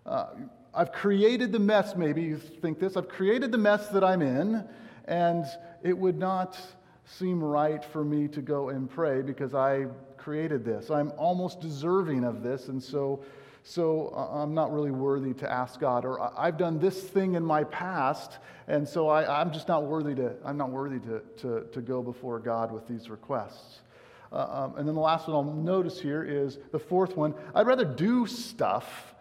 Uh, 0.05 0.27
I've 0.75 0.93
created 0.93 1.53
the 1.53 1.59
mess, 1.59 1.97
maybe 1.97 2.23
you 2.23 2.37
think 2.37 2.79
this. 2.79 2.97
I've 2.97 3.09
created 3.09 3.51
the 3.51 3.59
mess 3.59 3.89
that 3.89 4.05
I'm 4.05 4.21
in, 4.21 4.65
and 5.07 5.45
it 5.83 5.97
would 5.97 6.19
not 6.19 6.59
seem 7.05 7.43
right 7.43 7.85
for 7.85 8.05
me 8.05 8.29
to 8.29 8.43
go 8.43 8.69
and 8.69 8.91
pray 8.91 9.23
because 9.23 9.55
I 9.55 9.87
created 10.19 10.65
this. 10.65 10.91
I'm 10.91 11.13
almost 11.17 11.61
deserving 11.61 12.25
of 12.25 12.43
this, 12.43 12.69
and 12.69 12.83
so, 12.83 13.25
so 13.69 14.13
uh, 14.15 14.43
I'm 14.43 14.55
not 14.55 14.73
really 14.73 14.93
worthy 14.93 15.35
to 15.35 15.53
ask 15.53 15.81
God. 15.81 16.05
Or 16.05 16.33
I've 16.39 16.57
done 16.57 16.79
this 16.79 17.03
thing 17.03 17.35
in 17.35 17.45
my 17.45 17.65
past, 17.65 18.39
and 18.69 18.89
so 18.89 19.09
I, 19.09 19.41
am 19.41 19.53
just 19.53 19.67
not 19.67 19.83
worthy 19.83 20.15
to. 20.15 20.35
I'm 20.45 20.57
not 20.57 20.71
worthy 20.71 21.01
to, 21.01 21.21
to, 21.39 21.67
to 21.73 21.81
go 21.81 22.01
before 22.01 22.39
God 22.39 22.71
with 22.71 22.87
these 22.87 23.11
requests. 23.11 23.81
Uh, 24.31 24.37
um, 24.37 24.75
and 24.77 24.87
then 24.87 24.95
the 24.95 25.01
last 25.01 25.27
one 25.27 25.35
I'll 25.35 25.53
notice 25.53 26.01
here 26.01 26.23
is 26.23 26.59
the 26.71 26.79
fourth 26.79 27.17
one. 27.17 27.35
I'd 27.57 27.67
rather 27.67 27.85
do 27.85 28.25
stuff. 28.29 29.15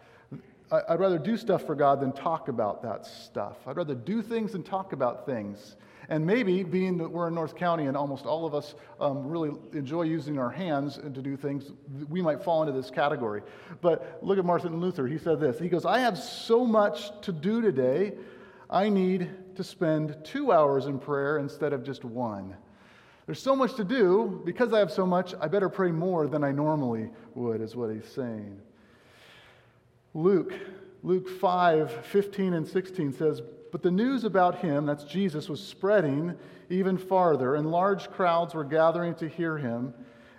I'd 0.70 1.00
rather 1.00 1.18
do 1.18 1.36
stuff 1.36 1.66
for 1.66 1.74
God 1.74 2.00
than 2.00 2.12
talk 2.12 2.46
about 2.46 2.82
that 2.82 3.04
stuff. 3.04 3.56
I'd 3.66 3.76
rather 3.76 3.94
do 3.96 4.22
things 4.22 4.52
than 4.52 4.62
talk 4.62 4.92
about 4.92 5.26
things. 5.26 5.74
And 6.08 6.24
maybe, 6.24 6.62
being 6.62 6.96
that 6.98 7.08
we're 7.08 7.28
in 7.28 7.34
North 7.34 7.56
County 7.56 7.86
and 7.86 7.96
almost 7.96 8.26
all 8.26 8.46
of 8.46 8.54
us 8.54 8.74
um, 9.00 9.26
really 9.26 9.50
enjoy 9.72 10.02
using 10.02 10.38
our 10.38 10.50
hands 10.50 10.98
to 10.98 11.10
do 11.10 11.36
things, 11.36 11.72
we 12.08 12.22
might 12.22 12.42
fall 12.42 12.62
into 12.62 12.72
this 12.72 12.90
category. 12.90 13.42
But 13.80 14.18
look 14.22 14.38
at 14.38 14.44
Martin 14.44 14.78
Luther. 14.80 15.06
He 15.06 15.18
said 15.18 15.40
this 15.40 15.58
He 15.58 15.68
goes, 15.68 15.84
I 15.84 15.98
have 15.98 16.16
so 16.16 16.64
much 16.64 17.10
to 17.22 17.32
do 17.32 17.60
today, 17.60 18.12
I 18.70 18.88
need 18.88 19.30
to 19.56 19.64
spend 19.64 20.16
two 20.24 20.52
hours 20.52 20.86
in 20.86 20.98
prayer 20.98 21.38
instead 21.38 21.72
of 21.72 21.82
just 21.84 22.04
one. 22.04 22.56
There's 23.26 23.42
so 23.42 23.56
much 23.56 23.74
to 23.74 23.84
do. 23.84 24.40
Because 24.44 24.72
I 24.72 24.78
have 24.78 24.92
so 24.92 25.06
much, 25.06 25.34
I 25.40 25.48
better 25.48 25.68
pray 25.68 25.90
more 25.90 26.28
than 26.28 26.44
I 26.44 26.52
normally 26.52 27.10
would, 27.34 27.60
is 27.60 27.76
what 27.76 27.90
he's 27.90 28.06
saying. 28.06 28.60
Luke, 30.14 30.54
Luke 31.02 31.28
5, 31.28 32.06
15 32.06 32.54
and 32.54 32.66
16 32.66 33.12
says, 33.12 33.42
but 33.76 33.82
the 33.82 33.90
news 33.90 34.24
about 34.24 34.60
him, 34.60 34.86
that's 34.86 35.04
Jesus, 35.04 35.50
was 35.50 35.62
spreading 35.62 36.34
even 36.70 36.96
farther, 36.96 37.56
and 37.56 37.70
large 37.70 38.10
crowds 38.10 38.54
were 38.54 38.64
gathering 38.64 39.14
to 39.16 39.28
hear 39.28 39.58
him 39.58 39.92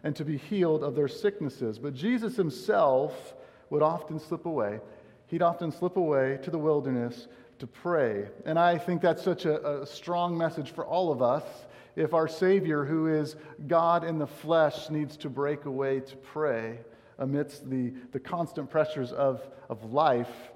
and 0.03 0.15
to 0.15 0.25
be 0.25 0.37
healed 0.37 0.83
of 0.83 0.95
their 0.95 1.07
sicknesses. 1.07 1.77
But 1.77 1.93
Jesus 1.93 2.35
himself 2.35 3.35
would 3.69 3.83
often 3.83 4.19
slip 4.19 4.47
away. 4.47 4.79
He'd 5.27 5.43
often 5.43 5.71
slip 5.71 5.97
away 5.97 6.39
to 6.41 6.49
the 6.49 6.57
wilderness 6.57 7.27
to 7.59 7.67
pray. 7.67 8.27
And 8.43 8.57
I 8.57 8.79
think 8.79 9.03
that's 9.03 9.21
such 9.21 9.45
a, 9.45 9.81
a 9.83 9.85
strong 9.85 10.35
message 10.35 10.71
for 10.71 10.83
all 10.83 11.11
of 11.11 11.21
us. 11.21 11.43
If 11.95 12.15
our 12.15 12.27
Savior, 12.27 12.85
who 12.85 13.05
is 13.05 13.35
God 13.67 14.03
in 14.03 14.17
the 14.17 14.25
flesh, 14.25 14.89
needs 14.89 15.15
to 15.17 15.29
break 15.29 15.65
away 15.65 15.99
to 15.99 16.15
pray 16.15 16.79
amidst 17.19 17.69
the, 17.69 17.93
the 18.13 18.19
constant 18.19 18.71
pressures 18.71 19.11
of, 19.11 19.47
of 19.69 19.93
life, 19.93 20.49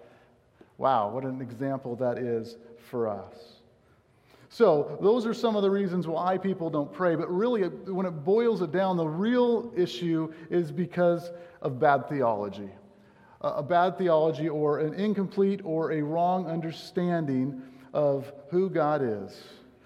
wow, 0.80 1.12
what 1.12 1.24
an 1.26 1.42
example 1.42 1.96
that 1.98 2.18
is 2.18 2.58
for 2.90 3.08
us. 3.08 3.62
So, 4.50 4.98
those 5.02 5.26
are 5.26 5.34
some 5.34 5.56
of 5.56 5.62
the 5.62 5.70
reasons 5.70 6.08
why 6.08 6.38
people 6.38 6.70
don't 6.70 6.92
pray. 6.92 7.16
But 7.16 7.34
really, 7.34 7.64
when 7.64 8.06
it 8.06 8.12
boils 8.26 8.62
it 8.62 8.74
down, 8.74 8.98
the 8.98 9.08
real 9.08 9.72
issue 9.78 10.34
is 10.50 10.74
because 10.74 11.32
of 11.62 11.80
bad 11.80 12.10
theology. 12.10 12.70
A 13.40 13.64
bad 13.64 13.98
theology, 13.98 14.50
or 14.50 14.80
an 14.80 14.94
incomplete 14.96 15.62
or 15.64 15.94
a 15.94 16.02
wrong 16.02 16.48
understanding 16.48 17.62
of 17.94 18.32
who 18.50 18.70
God 18.70 19.02
is. 19.02 19.42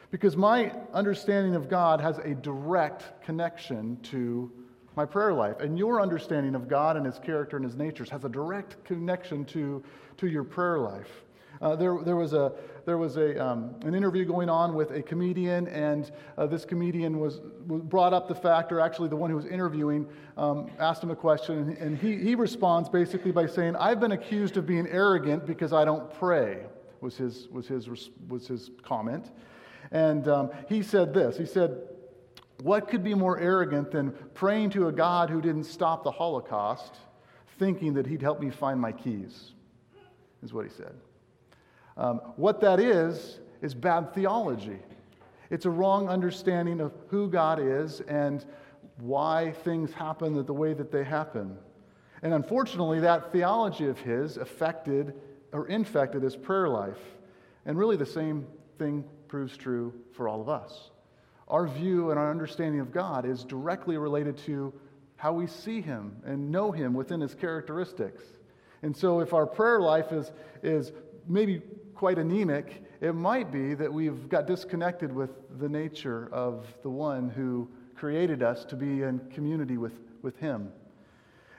Because 0.09 0.35
my 0.35 0.71
understanding 0.93 1.55
of 1.55 1.69
God 1.69 2.01
has 2.01 2.17
a 2.17 2.33
direct 2.33 3.21
connection 3.23 3.97
to 4.03 4.51
my 4.95 5.05
prayer 5.05 5.33
life. 5.33 5.59
And 5.59 5.77
your 5.77 6.01
understanding 6.01 6.55
of 6.55 6.67
God 6.67 6.97
and 6.97 7.05
His 7.05 7.19
character 7.19 7.55
and 7.57 7.65
His 7.65 7.75
natures 7.75 8.09
has 8.09 8.23
a 8.23 8.29
direct 8.29 8.83
connection 8.83 9.45
to, 9.45 9.83
to 10.17 10.27
your 10.27 10.43
prayer 10.43 10.79
life. 10.79 11.24
Uh, 11.61 11.75
there, 11.75 11.97
there 12.03 12.15
was, 12.15 12.33
a, 12.33 12.51
there 12.85 12.97
was 12.97 13.17
a, 13.17 13.43
um, 13.43 13.75
an 13.83 13.95
interview 13.95 14.25
going 14.25 14.49
on 14.49 14.75
with 14.75 14.91
a 14.91 15.01
comedian, 15.01 15.67
and 15.67 16.11
uh, 16.37 16.45
this 16.45 16.65
comedian 16.65 17.19
was, 17.19 17.41
was, 17.67 17.81
brought 17.81 18.13
up 18.13 18.27
the 18.27 18.35
fact, 18.35 18.71
or 18.71 18.79
actually 18.79 19.09
the 19.09 19.15
one 19.15 19.29
who 19.29 19.35
was 19.35 19.45
interviewing 19.45 20.07
um, 20.37 20.69
asked 20.79 21.03
him 21.03 21.11
a 21.11 21.15
question, 21.15 21.75
and 21.79 21.97
he, 21.97 22.17
he 22.17 22.35
responds 22.35 22.89
basically 22.89 23.31
by 23.31 23.45
saying, 23.45 23.75
I've 23.77 23.99
been 23.99 24.11
accused 24.11 24.57
of 24.57 24.65
being 24.65 24.87
arrogant 24.87 25.45
because 25.45 25.73
I 25.73 25.85
don't 25.85 26.11
pray, 26.19 26.63
was 27.01 27.17
his, 27.17 27.47
was 27.49 27.67
his, 27.67 27.87
was 28.27 28.47
his 28.47 28.71
comment. 28.83 29.31
And 29.91 30.27
um, 30.27 30.51
he 30.67 30.81
said 30.81 31.13
this 31.13 31.37
He 31.37 31.45
said, 31.45 31.77
What 32.61 32.87
could 32.87 33.03
be 33.03 33.13
more 33.13 33.39
arrogant 33.39 33.91
than 33.91 34.11
praying 34.33 34.71
to 34.71 34.87
a 34.87 34.91
God 34.91 35.29
who 35.29 35.41
didn't 35.41 35.65
stop 35.65 36.03
the 36.03 36.11
Holocaust, 36.11 36.95
thinking 37.59 37.93
that 37.93 38.05
he'd 38.05 38.21
help 38.21 38.39
me 38.39 38.49
find 38.49 38.79
my 38.79 38.91
keys? 38.91 39.51
Is 40.43 40.53
what 40.53 40.65
he 40.65 40.71
said. 40.71 40.93
Um, 41.97 42.17
what 42.35 42.61
that 42.61 42.79
is, 42.79 43.39
is 43.61 43.73
bad 43.73 44.13
theology. 44.13 44.79
It's 45.49 45.65
a 45.65 45.69
wrong 45.69 46.09
understanding 46.09 46.81
of 46.81 46.93
who 47.07 47.29
God 47.29 47.59
is 47.59 48.01
and 48.01 48.45
why 48.97 49.53
things 49.63 49.93
happen 49.93 50.43
the 50.45 50.53
way 50.53 50.73
that 50.73 50.91
they 50.91 51.03
happen. 51.03 51.57
And 52.21 52.33
unfortunately, 52.33 53.01
that 53.01 53.31
theology 53.31 53.87
of 53.87 53.99
his 53.99 54.37
affected 54.37 55.13
or 55.51 55.67
infected 55.67 56.23
his 56.23 56.35
prayer 56.35 56.67
life. 56.67 56.99
And 57.65 57.77
really, 57.77 57.97
the 57.97 58.05
same 58.05 58.47
thing 58.77 59.05
proves 59.27 59.55
true 59.55 59.93
for 60.13 60.27
all 60.27 60.41
of 60.41 60.49
us. 60.49 60.91
Our 61.47 61.67
view 61.67 62.09
and 62.09 62.19
our 62.19 62.31
understanding 62.31 62.81
of 62.81 62.91
God 62.91 63.25
is 63.25 63.43
directly 63.43 63.97
related 63.97 64.37
to 64.39 64.73
how 65.17 65.33
we 65.33 65.47
see 65.47 65.81
him 65.81 66.17
and 66.25 66.51
know 66.51 66.71
him 66.71 66.93
within 66.93 67.21
his 67.21 67.35
characteristics. 67.35 68.23
And 68.81 68.95
so, 68.95 69.19
if 69.19 69.33
our 69.33 69.45
prayer 69.45 69.79
life 69.79 70.11
is, 70.11 70.31
is 70.63 70.91
maybe 71.27 71.61
quite 71.95 72.19
anemic, 72.19 72.83
it 73.01 73.13
might 73.13 73.51
be 73.51 73.73
that 73.73 73.91
we've 73.91 74.27
got 74.29 74.45
disconnected 74.45 75.13
with 75.13 75.31
the 75.59 75.69
nature 75.69 76.29
of 76.31 76.65
the 76.83 76.89
one 76.89 77.29
who 77.29 77.67
created 77.95 78.43
us 78.43 78.65
to 78.65 78.75
be 78.75 79.03
in 79.03 79.19
community 79.33 79.77
with, 79.77 79.93
with 80.21 80.37
him. 80.37 80.71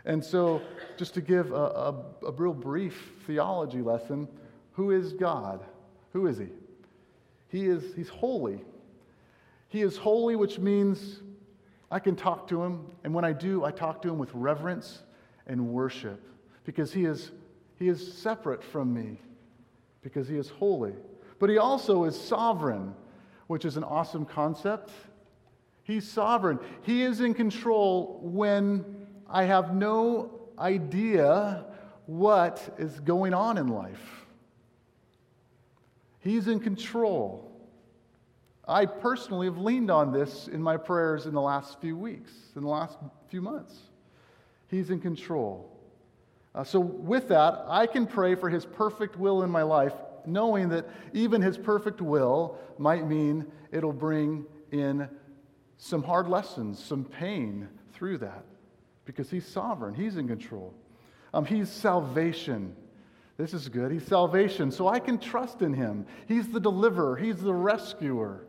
And 0.05 0.25
so, 0.25 0.63
just 0.97 1.15
to 1.15 1.21
give 1.21 1.51
a, 1.51 1.55
a, 1.55 2.05
a 2.29 2.33
real 2.33 2.53
brief 2.53 3.13
theology 3.27 3.83
lesson 3.83 4.29
who 4.73 4.91
is 4.91 5.15
God? 5.15 5.65
Who 6.13 6.27
is 6.27 6.37
he? 6.37 6.49
He 7.49 7.67
is 7.67 7.95
he's 7.95 8.11
holy. 8.11 8.61
He 9.69 9.81
is 9.81 9.97
holy, 9.97 10.37
which 10.37 10.59
means 10.59 11.23
I 11.91 11.99
can 11.99 12.15
talk 12.15 12.47
to 12.49 12.63
him, 12.63 12.87
and 13.03 13.15
when 13.15 13.25
I 13.25 13.33
do, 13.33 13.65
I 13.65 13.71
talk 13.71 14.03
to 14.03 14.09
him 14.11 14.19
with 14.19 14.31
reverence 14.35 15.03
and 15.47 15.69
worship 15.69 16.23
because 16.65 16.93
he 16.93 17.05
is, 17.05 17.31
he 17.79 17.89
is 17.89 18.13
separate 18.19 18.63
from 18.63 18.93
me 18.93 19.19
because 20.07 20.29
he 20.29 20.37
is 20.37 20.49
holy. 20.49 20.93
But 21.41 21.51
he 21.51 21.59
also 21.59 22.05
is 22.05 22.17
sovereign, 22.17 22.95
which 23.49 23.65
is 23.65 23.77
an 23.77 23.83
awesome 23.83 24.25
concept. 24.25 24.93
He's 25.83 26.09
sovereign. 26.09 26.61
He 26.83 27.03
is 27.03 27.21
in 27.21 27.35
control 27.35 28.21
when 28.23 28.85
I 29.29 29.43
have 29.47 29.75
no 29.75 30.31
idea 30.61 31.65
what 32.07 32.77
is 32.79 33.01
going 33.01 33.35
on 33.35 33.59
in 33.59 33.67
life. 33.67 34.27
He's 36.21 36.47
in 36.47 36.61
control. 36.61 37.51
I 38.69 38.87
personally 38.87 39.49
have 39.49 39.59
leaned 39.59 39.91
on 39.91 40.13
this 40.13 40.47
in 40.47 40.63
my 40.63 40.77
prayers 40.77 41.27
in 41.27 41.35
the 41.35 41.41
last 41.41 41.81
few 41.81 41.97
weeks, 41.97 42.31
in 42.55 42.63
the 42.63 42.69
last 42.69 42.97
few 43.29 43.43
months. 43.43 43.77
He's 44.69 44.91
in 44.91 45.01
control. 45.01 45.76
Uh, 46.57 46.65
so, 46.65 46.81
with 46.81 47.29
that, 47.29 47.67
I 47.69 47.87
can 47.87 48.07
pray 48.07 48.35
for 48.35 48.49
His 48.49 48.65
perfect 48.65 49.17
will 49.19 49.43
in 49.43 49.51
my 49.51 49.63
life, 49.63 49.93
knowing 50.25 50.71
that 50.71 50.89
even 51.13 51.43
His 51.43 51.59
perfect 51.59 52.01
will 52.01 52.59
might 52.79 53.07
mean 53.07 53.47
it'll 53.71 53.93
bring 53.93 54.47
in 54.73 55.07
some 55.77 56.03
hard 56.03 56.29
lessons, 56.29 56.83
some 56.83 57.05
pain 57.05 57.69
through 57.93 58.19
that, 58.19 58.45
because 59.05 59.31
He's 59.31 59.47
sovereign, 59.47 59.95
He's 59.95 60.17
in 60.17 60.27
control. 60.27 60.73
Um, 61.35 61.45
he's 61.45 61.69
salvation. 61.69 62.75
This 63.37 63.53
is 63.53 63.69
good. 63.69 63.93
He's 63.93 64.07
salvation, 64.07 64.71
so 64.71 64.89
I 64.89 64.99
can 64.99 65.19
trust 65.19 65.61
in 65.61 65.75
Him. 65.75 66.07
He's 66.27 66.49
the 66.49 66.61
deliverer, 66.61 67.17
He's 67.17 67.37
the 67.37 67.53
rescuer. 67.53 68.47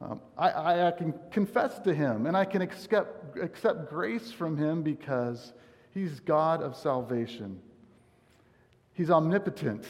Um, 0.00 0.20
I, 0.36 0.50
I, 0.50 0.88
I 0.88 0.90
can 0.90 1.14
confess 1.30 1.78
to 1.80 1.94
Him 1.94 2.26
and 2.26 2.36
I 2.36 2.44
can 2.44 2.60
accept, 2.60 3.38
accept 3.38 3.88
grace 3.88 4.32
from 4.32 4.56
Him 4.56 4.82
because 4.82 5.52
He's 5.92 6.20
God 6.20 6.62
of 6.62 6.74
salvation. 6.76 7.60
He's 8.94 9.10
omnipotent. 9.10 9.84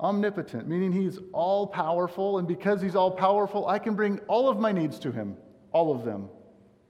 Omnipotent, 0.00 0.68
meaning 0.68 0.92
He's 0.92 1.18
all 1.32 1.66
powerful, 1.66 2.38
and 2.38 2.48
because 2.48 2.82
He's 2.82 2.96
all 2.96 3.10
powerful, 3.10 3.68
I 3.68 3.78
can 3.78 3.94
bring 3.94 4.18
all 4.28 4.48
of 4.48 4.58
my 4.58 4.72
needs 4.72 4.98
to 5.00 5.12
Him, 5.12 5.36
all 5.72 5.94
of 5.94 6.04
them, 6.04 6.28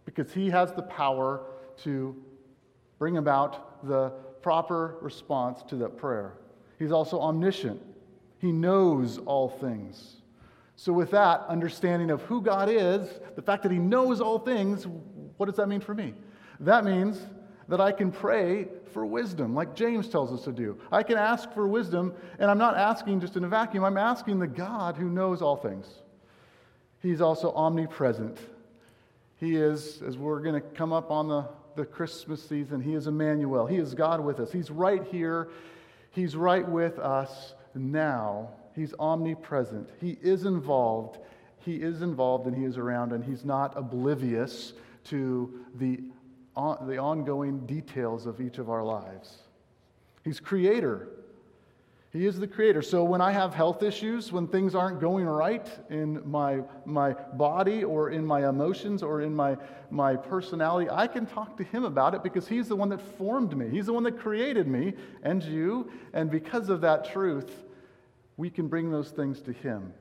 because 0.04 0.32
He 0.32 0.48
has 0.50 0.72
the 0.72 0.82
power 0.82 1.42
to 1.84 2.16
bring 2.98 3.18
about 3.18 3.86
the 3.86 4.10
proper 4.40 4.96
response 5.00 5.62
to 5.64 5.76
that 5.76 5.96
prayer. 5.96 6.34
He's 6.78 6.92
also 6.92 7.20
omniscient, 7.20 7.80
He 8.38 8.52
knows 8.52 9.18
all 9.18 9.48
things. 9.48 10.16
So, 10.76 10.92
with 10.92 11.10
that 11.10 11.44
understanding 11.48 12.10
of 12.10 12.22
who 12.22 12.40
God 12.40 12.68
is, 12.70 13.08
the 13.36 13.42
fact 13.42 13.62
that 13.62 13.72
He 13.72 13.78
knows 13.78 14.20
all 14.20 14.38
things, 14.38 14.86
what 15.36 15.46
does 15.46 15.56
that 15.56 15.68
mean 15.68 15.80
for 15.80 15.94
me? 15.94 16.14
That 16.60 16.84
means 16.84 17.20
that 17.72 17.80
I 17.80 17.90
can 17.90 18.12
pray 18.12 18.68
for 18.92 19.06
wisdom, 19.06 19.54
like 19.54 19.74
James 19.74 20.06
tells 20.06 20.30
us 20.30 20.44
to 20.44 20.52
do. 20.52 20.78
I 20.92 21.02
can 21.02 21.16
ask 21.16 21.50
for 21.54 21.66
wisdom, 21.66 22.12
and 22.38 22.50
I'm 22.50 22.58
not 22.58 22.76
asking 22.76 23.20
just 23.20 23.34
in 23.38 23.44
a 23.44 23.48
vacuum, 23.48 23.82
I'm 23.82 23.96
asking 23.96 24.40
the 24.40 24.46
God 24.46 24.94
who 24.94 25.08
knows 25.08 25.40
all 25.40 25.56
things. 25.56 25.86
He's 27.00 27.22
also 27.22 27.50
omnipresent. 27.52 28.36
He 29.36 29.56
is, 29.56 30.02
as 30.06 30.18
we're 30.18 30.40
going 30.40 30.54
to 30.54 30.60
come 30.60 30.92
up 30.92 31.10
on 31.10 31.28
the, 31.28 31.48
the 31.74 31.86
Christmas 31.86 32.46
season, 32.46 32.82
He 32.82 32.92
is 32.92 33.06
Emmanuel. 33.06 33.64
He 33.64 33.78
is 33.78 33.94
God 33.94 34.22
with 34.22 34.38
us. 34.38 34.52
He's 34.52 34.70
right 34.70 35.04
here, 35.06 35.48
He's 36.10 36.36
right 36.36 36.68
with 36.68 36.98
us 36.98 37.54
now. 37.74 38.50
He's 38.76 38.92
omnipresent. 38.98 39.88
He 39.98 40.18
is 40.20 40.44
involved. 40.44 41.20
He 41.60 41.76
is 41.76 42.02
involved 42.02 42.46
and 42.46 42.54
He 42.54 42.64
is 42.64 42.76
around, 42.76 43.12
and 43.12 43.24
He's 43.24 43.46
not 43.46 43.72
oblivious 43.78 44.74
to 45.04 45.58
the 45.76 46.00
on, 46.56 46.86
the 46.86 46.98
ongoing 46.98 47.66
details 47.66 48.26
of 48.26 48.40
each 48.40 48.58
of 48.58 48.70
our 48.70 48.84
lives. 48.84 49.38
He's 50.24 50.40
creator. 50.40 51.08
He 52.12 52.26
is 52.26 52.38
the 52.38 52.46
creator. 52.46 52.82
So 52.82 53.02
when 53.04 53.22
I 53.22 53.32
have 53.32 53.54
health 53.54 53.82
issues, 53.82 54.30
when 54.30 54.46
things 54.46 54.74
aren't 54.74 55.00
going 55.00 55.24
right 55.24 55.66
in 55.88 56.20
my, 56.30 56.60
my 56.84 57.12
body 57.12 57.84
or 57.84 58.10
in 58.10 58.24
my 58.24 58.48
emotions 58.48 59.02
or 59.02 59.22
in 59.22 59.34
my, 59.34 59.56
my 59.90 60.14
personality, 60.16 60.90
I 60.90 61.06
can 61.06 61.24
talk 61.24 61.56
to 61.56 61.64
him 61.64 61.84
about 61.84 62.14
it 62.14 62.22
because 62.22 62.46
he's 62.46 62.68
the 62.68 62.76
one 62.76 62.90
that 62.90 63.00
formed 63.16 63.56
me. 63.56 63.70
He's 63.70 63.86
the 63.86 63.94
one 63.94 64.02
that 64.02 64.18
created 64.18 64.68
me 64.68 64.92
and 65.22 65.42
you. 65.42 65.90
And 66.12 66.30
because 66.30 66.68
of 66.68 66.82
that 66.82 67.10
truth, 67.10 67.50
we 68.36 68.50
can 68.50 68.68
bring 68.68 68.90
those 68.90 69.10
things 69.10 69.40
to 69.42 69.52
him. 69.52 69.94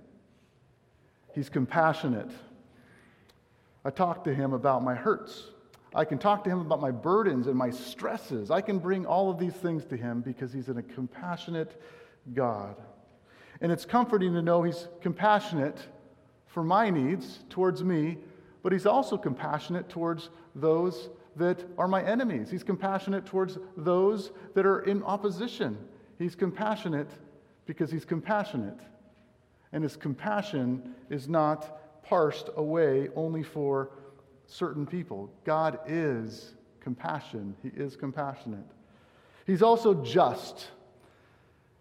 He's 1.33 1.47
compassionate. 1.47 2.29
I 3.85 3.89
talk 3.89 4.25
to 4.25 4.33
him 4.33 4.51
about 4.51 4.83
my 4.83 4.95
hurts. 4.95 5.45
I 5.93 6.05
can 6.05 6.17
talk 6.17 6.43
to 6.45 6.49
him 6.49 6.61
about 6.61 6.79
my 6.79 6.91
burdens 6.91 7.47
and 7.47 7.55
my 7.55 7.69
stresses. 7.69 8.49
I 8.49 8.61
can 8.61 8.79
bring 8.79 9.05
all 9.05 9.29
of 9.29 9.37
these 9.37 9.53
things 9.53 9.83
to 9.85 9.97
him 9.97 10.21
because 10.21 10.53
he's 10.53 10.69
a 10.69 10.81
compassionate 10.81 11.81
God. 12.33 12.77
And 13.59 13.71
it's 13.71 13.85
comforting 13.85 14.33
to 14.33 14.41
know 14.41 14.63
he's 14.63 14.87
compassionate 15.01 15.77
for 16.47 16.63
my 16.63 16.89
needs 16.89 17.39
towards 17.49 17.83
me, 17.83 18.17
but 18.63 18.71
he's 18.71 18.85
also 18.85 19.17
compassionate 19.17 19.89
towards 19.89 20.29
those 20.55 21.09
that 21.35 21.63
are 21.77 21.87
my 21.87 22.03
enemies. 22.03 22.49
He's 22.49 22.63
compassionate 22.63 23.25
towards 23.25 23.57
those 23.75 24.31
that 24.53 24.65
are 24.65 24.81
in 24.81 25.03
opposition. 25.03 25.77
He's 26.17 26.35
compassionate 26.35 27.09
because 27.65 27.91
he's 27.91 28.05
compassionate. 28.05 28.79
And 29.73 29.83
his 29.83 29.95
compassion 29.95 30.95
is 31.09 31.27
not 31.27 32.03
parsed 32.03 32.49
away 32.55 33.09
only 33.15 33.43
for 33.43 33.91
certain 34.51 34.85
people. 34.85 35.31
God 35.45 35.79
is 35.87 36.53
compassion, 36.81 37.55
He 37.63 37.69
is 37.69 37.95
compassionate. 37.95 38.65
He's 39.45 39.61
also 39.61 39.93
just. 40.03 40.67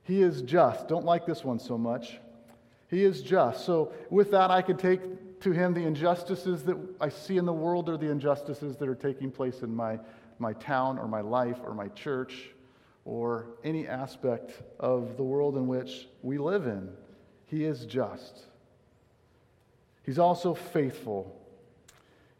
He 0.05 0.23
is 0.23 0.43
just. 0.43 0.89
Don't 0.89 1.05
like 1.05 1.27
this 1.27 1.45
one 1.45 1.59
so 1.59 1.77
much. 1.77 2.19
He 2.89 3.05
is 3.05 3.23
just. 3.23 3.65
So, 3.65 3.93
with 4.09 4.31
that, 4.31 4.51
I 4.51 4.63
could 4.63 4.79
take 4.79 5.41
to 5.41 5.53
him 5.53 5.73
the 5.73 5.85
injustices 5.85 6.63
that 6.65 6.77
I 7.01 7.09
see 7.09 7.39
in 7.39 7.47
the 7.47 7.53
world 7.53 7.89
or 7.89 7.97
the 7.97 8.11
injustices 8.11 8.77
that 8.77 8.89
are 8.89 8.95
taking 8.95 9.31
place 9.31 9.63
in 9.63 9.75
my, 9.75 9.99
my 10.39 10.53
town 10.55 10.99
or 10.99 11.09
my 11.09 11.21
life 11.21 11.59
or 11.65 11.75
my 11.75 11.89
church 11.89 12.51
or 13.05 13.47
any 13.65 13.89
aspect 13.89 14.63
of 14.79 15.17
the 15.17 15.23
world 15.23 15.57
in 15.57 15.67
which 15.67 16.09
we 16.23 16.39
live 16.39 16.67
in. 16.67 16.91
He 17.47 17.65
is 17.65 17.87
just. 17.87 18.47
He's 20.05 20.19
also 20.19 20.55
faithful. 20.55 21.40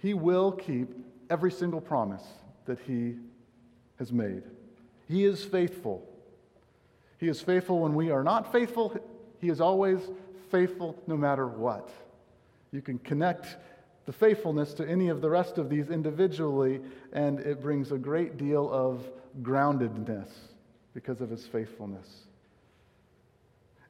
He 0.01 0.15
will 0.15 0.53
keep 0.53 0.89
every 1.29 1.53
single 1.53 1.81
promise 1.81 2.25
that 2.67 2.79
he 2.81 3.17
has 3.99 4.13
made. 4.13 4.43
He 5.09 5.25
is 5.25 5.45
faithful. 5.45 6.07
He 7.19 7.29
is 7.29 7.41
faithful 7.41 7.81
when 7.81 7.95
we 7.95 8.11
are 8.11 8.25
not 8.25 8.51
faithful. 8.51 8.97
He 9.41 9.49
is 9.49 9.61
always 9.61 10.01
faithful 10.51 11.01
no 11.07 11.17
matter 11.17 11.47
what. 11.47 11.91
You 12.73 12.81
can 12.81 12.99
connect 12.99 13.57
the 14.07 14.13
faithfulness 14.13 14.73
to 14.75 14.89
any 14.89 15.09
of 15.09 15.21
the 15.21 15.29
rest 15.29 15.59
of 15.59 15.69
these 15.69 15.91
individually, 15.91 16.81
and 17.13 17.39
it 17.41 17.61
brings 17.61 17.93
a 17.93 17.99
great 17.99 18.37
deal 18.39 18.71
of 18.73 19.09
groundedness 19.43 20.29
because 20.95 21.21
of 21.21 21.31
his 21.31 21.47
faithfulness. 21.47 22.09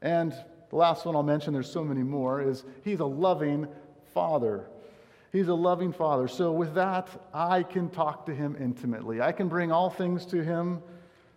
And 0.03 0.35
the 0.71 0.77
last 0.77 1.05
one 1.05 1.15
I'll 1.15 1.23
mention, 1.23 1.53
there's 1.53 1.71
so 1.71 1.85
many 1.85 2.03
more, 2.03 2.43
is 2.43 2.65
he's 2.85 3.01
a 3.01 3.07
loving 3.07 3.69
father. 4.13 4.67
He's 5.33 5.49
a 5.49 5.55
loving 5.55 5.93
father. 5.93 6.27
So, 6.27 6.51
with 6.53 6.75
that, 6.75 7.09
I 7.33 7.63
can 7.63 7.89
talk 7.89 8.27
to 8.27 8.35
him 8.35 8.57
intimately. 8.59 9.21
I 9.21 9.33
can 9.33 9.49
bring 9.49 9.71
all 9.71 9.89
things 9.89 10.27
to 10.27 10.43
him. 10.43 10.83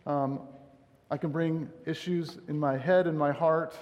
Um, 0.08 0.42
I 1.12 1.18
can 1.18 1.32
bring 1.32 1.70
issues 1.86 2.40
in 2.48 2.60
my 2.60 2.76
head 2.76 3.06
and 3.06 3.18
my 3.18 3.32
heart. 3.32 3.76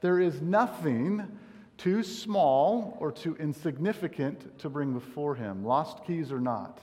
There 0.00 0.20
is 0.20 0.40
nothing 0.40 1.26
too 1.76 2.04
small 2.04 2.96
or 3.00 3.10
too 3.10 3.36
insignificant 3.40 4.58
to 4.60 4.68
bring 4.68 4.92
before 4.92 5.34
him, 5.34 5.64
lost 5.64 6.04
keys 6.04 6.30
or 6.30 6.40
not. 6.40 6.80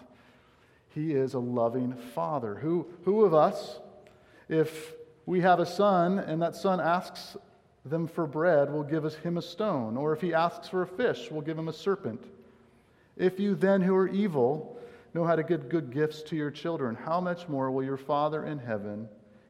He 0.89 1.13
is 1.13 1.33
a 1.33 1.39
loving 1.39 1.93
father. 2.13 2.55
Who, 2.55 2.87
who 3.03 3.23
of 3.23 3.33
us, 3.33 3.79
if 4.49 4.93
we 5.25 5.41
have 5.41 5.59
a 5.59 5.65
son 5.65 6.19
and 6.19 6.41
that 6.41 6.55
son 6.55 6.81
asks 6.81 7.37
them 7.85 8.07
for 8.07 8.27
bread, 8.27 8.71
will 8.71 8.83
give 8.83 9.05
us 9.05 9.15
him 9.15 9.37
a 9.37 9.41
stone? 9.41 9.95
Or 9.95 10.11
if 10.13 10.21
he 10.21 10.33
asks 10.33 10.67
for 10.67 10.81
a 10.81 10.87
fish, 10.87 11.29
we'll 11.31 11.41
give 11.41 11.57
him 11.57 11.67
a 11.67 11.73
serpent? 11.73 12.21
If 13.17 13.39
you 13.39 13.55
then, 13.55 13.81
who 13.81 13.95
are 13.95 14.07
evil, 14.07 14.77
know 15.13 15.23
how 15.23 15.35
to 15.35 15.43
give 15.43 15.69
good 15.69 15.91
gifts 15.91 16.21
to 16.23 16.35
your 16.35 16.51
children, 16.51 16.95
how 16.95 17.21
much 17.21 17.47
more 17.47 17.71
will 17.71 17.83
your 17.83 17.97
Father 17.97 18.45
in 18.45 18.59
heaven 18.59 19.07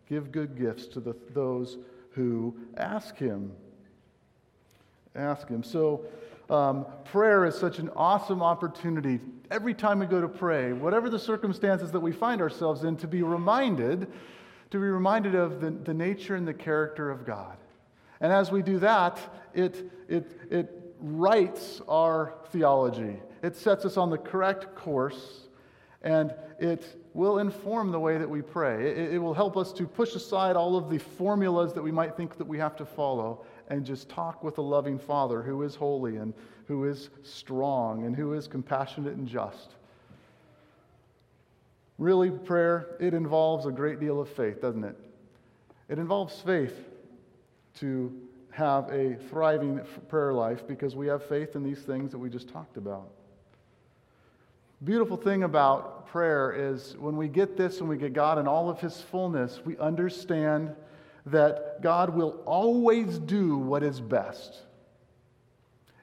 give 0.07 0.31
good 0.31 0.57
gifts 0.57 0.85
to 0.87 0.99
the, 0.99 1.15
those 1.33 1.77
who 2.11 2.55
ask 2.77 3.17
him? 3.17 3.51
Ask 5.15 5.47
him. 5.47 5.63
So, 5.63 6.05
um, 6.49 6.85
prayer 7.05 7.45
is 7.45 7.55
such 7.55 7.79
an 7.79 7.89
awesome 7.95 8.43
opportunity 8.43 9.19
every 9.49 9.73
time 9.73 9.99
we 9.99 10.05
go 10.05 10.21
to 10.21 10.27
pray, 10.27 10.73
whatever 10.73 11.09
the 11.09 11.19
circumstances 11.19 11.91
that 11.91 11.99
we 11.99 12.11
find 12.11 12.41
ourselves 12.41 12.83
in, 12.83 12.97
to 12.97 13.07
be 13.07 13.23
reminded, 13.23 14.07
to 14.71 14.77
be 14.77 14.85
reminded 14.85 15.35
of 15.35 15.61
the, 15.61 15.71
the 15.71 15.93
nature 15.93 16.35
and 16.35 16.47
the 16.47 16.53
character 16.53 17.09
of 17.09 17.25
God. 17.25 17.57
And 18.21 18.31
as 18.31 18.51
we 18.51 18.61
do 18.61 18.79
that, 18.79 19.19
it, 19.53 19.89
it, 20.07 20.31
it 20.49 20.95
writes 20.99 21.81
our 21.87 22.35
theology. 22.51 23.19
It 23.45 23.55
sets 23.55 23.85
us 23.85 23.95
on 23.95 24.09
the 24.09 24.17
correct 24.17 24.73
course, 24.73 25.41
and 26.01 26.33
it 26.59 26.99
will 27.13 27.37
inform 27.37 27.91
the 27.91 27.99
way 27.99 28.17
that 28.17 28.27
we 28.27 28.41
pray. 28.41 28.89
It, 28.89 29.13
it 29.13 29.19
will 29.19 29.35
help 29.35 29.55
us 29.55 29.71
to 29.73 29.85
push 29.85 30.15
aside 30.15 30.55
all 30.55 30.75
of 30.75 30.89
the 30.89 30.97
formulas 30.97 31.71
that 31.73 31.83
we 31.83 31.91
might 31.91 32.17
think 32.17 32.39
that 32.39 32.47
we 32.47 32.57
have 32.57 32.75
to 32.77 32.85
follow 32.87 33.45
and 33.69 33.85
just 33.85 34.09
talk 34.09 34.43
with 34.43 34.57
a 34.57 34.63
loving 34.63 34.97
Father 34.97 35.43
who 35.43 35.61
is 35.61 35.75
holy 35.75 36.17
and 36.17 36.33
who 36.67 36.85
is 36.85 37.11
strong 37.21 38.05
and 38.05 38.15
who 38.15 38.33
is 38.33 38.47
compassionate 38.47 39.13
and 39.13 39.27
just. 39.27 39.75
Really, 41.99 42.31
prayer, 42.31 42.95
it 42.99 43.13
involves 43.13 43.67
a 43.67 43.71
great 43.71 43.99
deal 43.99 44.19
of 44.19 44.27
faith, 44.27 44.59
doesn't 44.59 44.83
it? 44.83 44.97
It 45.87 45.99
involves 45.99 46.41
faith 46.41 46.89
to 47.75 48.11
have 48.49 48.91
a 48.91 49.17
thriving 49.29 49.81
prayer 50.09 50.33
life 50.33 50.67
because 50.67 50.95
we 50.95 51.05
have 51.05 51.23
faith 51.23 51.55
in 51.55 51.61
these 51.63 51.83
things 51.83 52.09
that 52.09 52.17
we 52.17 52.27
just 52.27 52.49
talked 52.49 52.77
about. 52.77 53.11
Beautiful 54.83 55.17
thing 55.17 55.43
about 55.43 56.07
prayer 56.07 56.51
is 56.51 56.95
when 56.97 57.17
we 57.17 57.27
get 57.27 57.57
this, 57.57 57.79
when 57.79 57.89
we 57.89 57.97
get 57.97 58.13
God 58.13 58.37
in 58.37 58.47
all 58.47 58.69
of 58.69 58.79
His 58.79 59.01
fullness, 59.01 59.61
we 59.65 59.77
understand 59.77 60.75
that 61.25 61.81
God 61.81 62.15
will 62.15 62.41
always 62.45 63.17
do 63.17 63.57
what 63.57 63.83
is 63.83 63.99
best. 63.99 64.59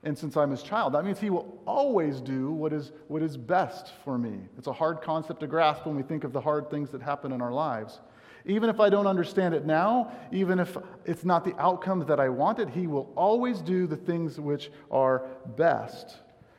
And 0.05 0.19
since 0.19 0.37
I'm 0.37 0.51
his 0.51 0.63
child, 0.63 0.95
that 0.95 1.05
means 1.05 1.21
he 1.21 1.31
will 1.31 1.61
always 1.65 2.21
do 2.21 2.51
what 2.51 2.73
is, 2.73 2.91
what 3.07 3.23
is 3.23 3.37
best 3.37 3.93
for 4.05 4.19
me. 4.19 4.41
It's 4.59 4.67
a 4.67 4.73
hard 4.73 5.01
concept 5.01 5.41
to 5.41 5.47
grasp 5.47 5.87
when 5.87 5.95
we 5.95 6.03
think 6.03 6.25
of 6.25 6.33
the 6.33 6.41
hard 6.41 6.71
things 6.71 6.91
that 6.91 7.01
happen 7.01 7.31
in 7.31 7.41
our 7.41 7.53
lives. 7.53 8.01
Even 8.45 8.69
if 8.69 8.81
I 8.81 8.91
don't 8.91 9.07
understand 9.07 9.55
it 9.55 9.65
now, 9.65 10.11
even 10.33 10.59
if 10.59 10.77
it's 11.05 11.25
not 11.25 11.45
the 11.45 11.55
outcome 11.61 12.05
that 12.07 12.19
I 12.19 12.29
wanted, 12.29 12.71
he 12.71 12.89
will 12.89 13.13
always 13.15 13.61
do 13.61 13.87
the 13.87 13.97
things 13.97 14.41
which 14.41 14.73
are 14.91 15.29
best 15.57 16.17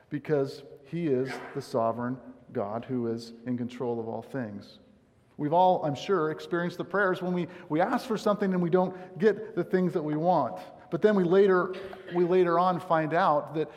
because 0.09 0.63
he 0.93 1.07
is 1.07 1.29
the 1.55 1.61
sovereign 1.61 2.17
God 2.51 2.85
who 2.85 3.07
is 3.07 3.33
in 3.47 3.57
control 3.57 3.99
of 3.99 4.07
all 4.07 4.21
things. 4.21 4.77
We've 5.37 5.51
all, 5.51 5.83
I'm 5.83 5.95
sure, 5.95 6.29
experienced 6.29 6.77
the 6.77 6.85
prayers 6.85 7.21
when 7.21 7.33
we, 7.33 7.47
we 7.67 7.81
ask 7.81 8.05
for 8.05 8.17
something 8.17 8.53
and 8.53 8.61
we 8.61 8.69
don't 8.69 8.95
get 9.17 9.55
the 9.55 9.63
things 9.63 9.91
that 9.93 10.03
we 10.03 10.15
want. 10.15 10.61
But 10.91 11.01
then 11.01 11.15
we 11.15 11.23
later, 11.23 11.73
we 12.13 12.23
later 12.23 12.59
on 12.59 12.79
find 12.79 13.15
out 13.15 13.55
that 13.55 13.71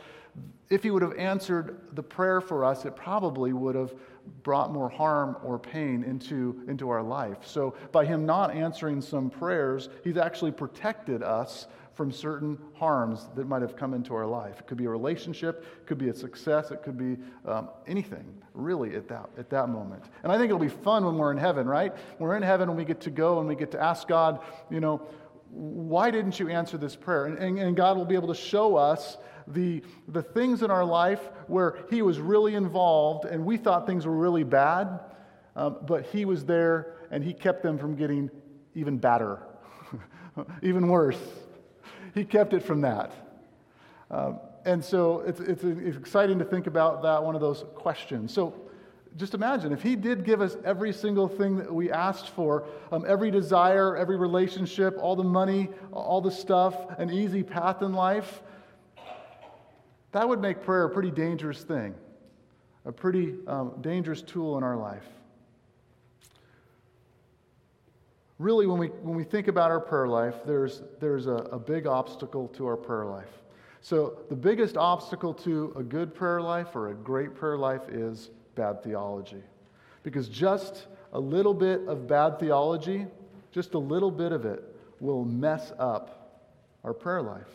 if 0.69 0.83
he 0.83 0.91
would 0.91 1.01
have 1.01 1.17
answered 1.17 1.79
the 1.93 2.03
prayer 2.03 2.41
for 2.41 2.65
us, 2.65 2.85
it 2.85 2.95
probably 2.95 3.53
would 3.53 3.75
have 3.75 3.93
brought 4.43 4.71
more 4.71 4.89
harm 4.89 5.37
or 5.43 5.57
pain 5.57 6.03
into, 6.03 6.61
into 6.67 6.89
our 6.89 7.01
life. 7.01 7.37
So 7.45 7.75
by 7.91 8.05
him 8.05 8.25
not 8.25 8.53
answering 8.53 9.01
some 9.01 9.29
prayers, 9.29 9.89
he's 10.03 10.17
actually 10.17 10.51
protected 10.51 11.23
us 11.23 11.67
from 11.93 12.11
certain 12.11 12.59
harms 12.75 13.27
that 13.35 13.47
might 13.47 13.63
have 13.63 13.75
come 13.75 13.95
into 13.95 14.13
our 14.13 14.27
life. 14.27 14.59
It 14.59 14.67
could 14.67 14.77
be 14.77 14.85
a 14.85 14.89
relationship, 14.89 15.65
it 15.77 15.87
could 15.87 15.97
be 15.97 16.09
a 16.09 16.13
success, 16.13 16.69
it 16.69 16.83
could 16.83 16.97
be 16.97 17.17
um, 17.49 17.69
anything, 17.87 18.23
really, 18.53 18.95
at 18.95 19.07
that, 19.07 19.29
at 19.35 19.49
that 19.49 19.69
moment. 19.69 20.03
And 20.21 20.31
I 20.31 20.37
think 20.37 20.49
it'll 20.49 20.59
be 20.59 20.67
fun 20.67 21.05
when 21.05 21.17
we're 21.17 21.31
in 21.31 21.39
heaven, 21.39 21.65
right? 21.65 21.91
We're 22.19 22.37
in 22.37 22.43
heaven 22.43 22.69
when 22.69 22.77
we 22.77 22.85
get 22.85 23.01
to 23.01 23.09
go 23.09 23.39
and 23.39 23.47
we 23.47 23.55
get 23.55 23.71
to 23.71 23.81
ask 23.81 24.07
God, 24.07 24.41
you 24.69 24.79
know, 24.79 25.01
why 25.49 26.11
didn't 26.11 26.39
you 26.39 26.49
answer 26.49 26.77
this 26.77 26.95
prayer? 26.95 27.25
And, 27.25 27.37
and, 27.37 27.59
and 27.59 27.75
God 27.75 27.97
will 27.97 28.05
be 28.05 28.15
able 28.15 28.27
to 28.29 28.39
show 28.39 28.75
us 28.75 29.17
the, 29.47 29.81
the 30.07 30.21
things 30.21 30.61
in 30.61 30.71
our 30.71 30.85
life 30.85 31.21
where 31.47 31.79
He 31.89 32.01
was 32.01 32.19
really 32.19 32.55
involved 32.55 33.25
and 33.25 33.45
we 33.45 33.57
thought 33.57 33.87
things 33.87 34.05
were 34.05 34.15
really 34.15 34.43
bad, 34.43 34.99
um, 35.55 35.77
but 35.83 36.05
He 36.07 36.25
was 36.25 36.45
there 36.45 36.95
and 37.11 37.23
He 37.23 37.33
kept 37.33 37.63
them 37.63 37.77
from 37.77 37.95
getting 37.95 38.29
even 38.75 38.97
badder, 38.97 39.41
even 40.61 40.87
worse. 40.87 41.19
He 42.13 42.25
kept 42.25 42.53
it 42.53 42.63
from 42.63 42.81
that. 42.81 43.11
Um, 44.11 44.39
and 44.65 44.83
so 44.83 45.21
it's, 45.21 45.39
it's, 45.39 45.63
it's 45.63 45.97
exciting 45.97 46.39
to 46.39 46.45
think 46.45 46.67
about 46.67 47.01
that, 47.03 47.23
one 47.23 47.35
of 47.35 47.41
those 47.41 47.63
questions. 47.73 48.33
So 48.33 48.53
just 49.17 49.33
imagine 49.33 49.71
if 49.71 49.81
he 49.81 49.95
did 49.95 50.23
give 50.23 50.41
us 50.41 50.55
every 50.63 50.93
single 50.93 51.27
thing 51.27 51.57
that 51.57 51.73
we 51.73 51.91
asked 51.91 52.29
for, 52.29 52.65
um, 52.91 53.03
every 53.07 53.31
desire, 53.31 53.97
every 53.97 54.17
relationship, 54.17 54.97
all 54.99 55.15
the 55.15 55.23
money, 55.23 55.69
all 55.91 56.21
the 56.21 56.31
stuff, 56.31 56.75
an 56.99 57.09
easy 57.09 57.43
path 57.43 57.81
in 57.81 57.93
life, 57.93 58.41
that 60.11 60.27
would 60.27 60.39
make 60.39 60.61
prayer 60.61 60.85
a 60.85 60.89
pretty 60.89 61.11
dangerous 61.11 61.63
thing, 61.63 61.93
a 62.85 62.91
pretty 62.91 63.35
um, 63.47 63.73
dangerous 63.81 64.21
tool 64.21 64.57
in 64.57 64.63
our 64.63 64.77
life. 64.77 65.03
really, 68.39 68.67
when 68.67 68.77
we, 68.77 68.87
when 68.87 69.15
we 69.15 69.23
think 69.23 69.47
about 69.47 69.71
our 69.71 69.79
prayer 69.79 70.07
life, 70.07 70.35
there's, 70.45 70.83
there's 70.99 71.27
a, 71.27 71.35
a 71.51 71.59
big 71.59 71.87
obstacle 71.87 72.47
to 72.49 72.65
our 72.67 72.77
prayer 72.77 73.05
life. 73.05 73.29
So, 73.81 74.19
the 74.29 74.35
biggest 74.35 74.75
obstacle 74.75 75.33
to 75.35 75.73
a 75.75 75.83
good 75.83 76.13
prayer 76.13 76.41
life 76.41 76.75
or 76.75 76.89
a 76.89 76.93
great 76.93 77.35
prayer 77.35 77.57
life 77.57 77.87
is 77.89 78.31
bad 78.57 78.83
theology. 78.83 79.41
Because 80.03 80.27
just 80.27 80.87
a 81.13 81.19
little 81.19 81.53
bit 81.53 81.87
of 81.87 82.07
bad 82.07 82.39
theology, 82.39 83.07
just 83.53 83.73
a 83.73 83.79
little 83.79 84.11
bit 84.11 84.33
of 84.33 84.45
it, 84.45 84.61
will 84.99 85.23
mess 85.23 85.71
up 85.79 86.43
our 86.83 86.93
prayer 86.93 87.21
life. 87.21 87.47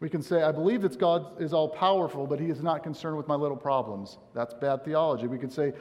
We 0.00 0.08
can 0.10 0.22
say, 0.22 0.42
I 0.42 0.52
believe 0.52 0.82
that 0.82 0.98
God 0.98 1.40
is 1.40 1.52
all 1.52 1.68
powerful, 1.68 2.26
but 2.26 2.38
he 2.38 2.50
is 2.50 2.62
not 2.62 2.82
concerned 2.82 3.16
with 3.16 3.26
my 3.26 3.34
little 3.34 3.56
problems. 3.56 4.18
That's 4.34 4.52
bad 4.52 4.84
theology. 4.84 5.26
We 5.26 5.38
can 5.38 5.50
say, 5.50 5.72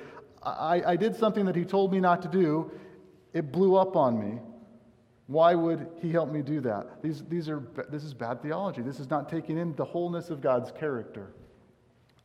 I, 0.41 0.81
I 0.85 0.95
did 0.95 1.15
something 1.15 1.45
that 1.45 1.55
he 1.55 1.65
told 1.65 1.91
me 1.91 1.99
not 1.99 2.21
to 2.21 2.27
do. 2.27 2.71
It 3.33 3.51
blew 3.51 3.75
up 3.75 3.95
on 3.95 4.19
me. 4.19 4.39
Why 5.27 5.55
would 5.55 5.87
he 6.01 6.11
help 6.11 6.31
me 6.31 6.41
do 6.41 6.61
that? 6.61 7.01
These, 7.01 7.23
these 7.25 7.49
are, 7.49 7.63
this 7.89 8.03
is 8.03 8.13
bad 8.13 8.41
theology. 8.41 8.81
This 8.81 8.99
is 8.99 9.09
not 9.09 9.29
taking 9.29 9.57
in 9.57 9.75
the 9.75 9.85
wholeness 9.85 10.29
of 10.29 10.41
God's 10.41 10.71
character, 10.71 11.33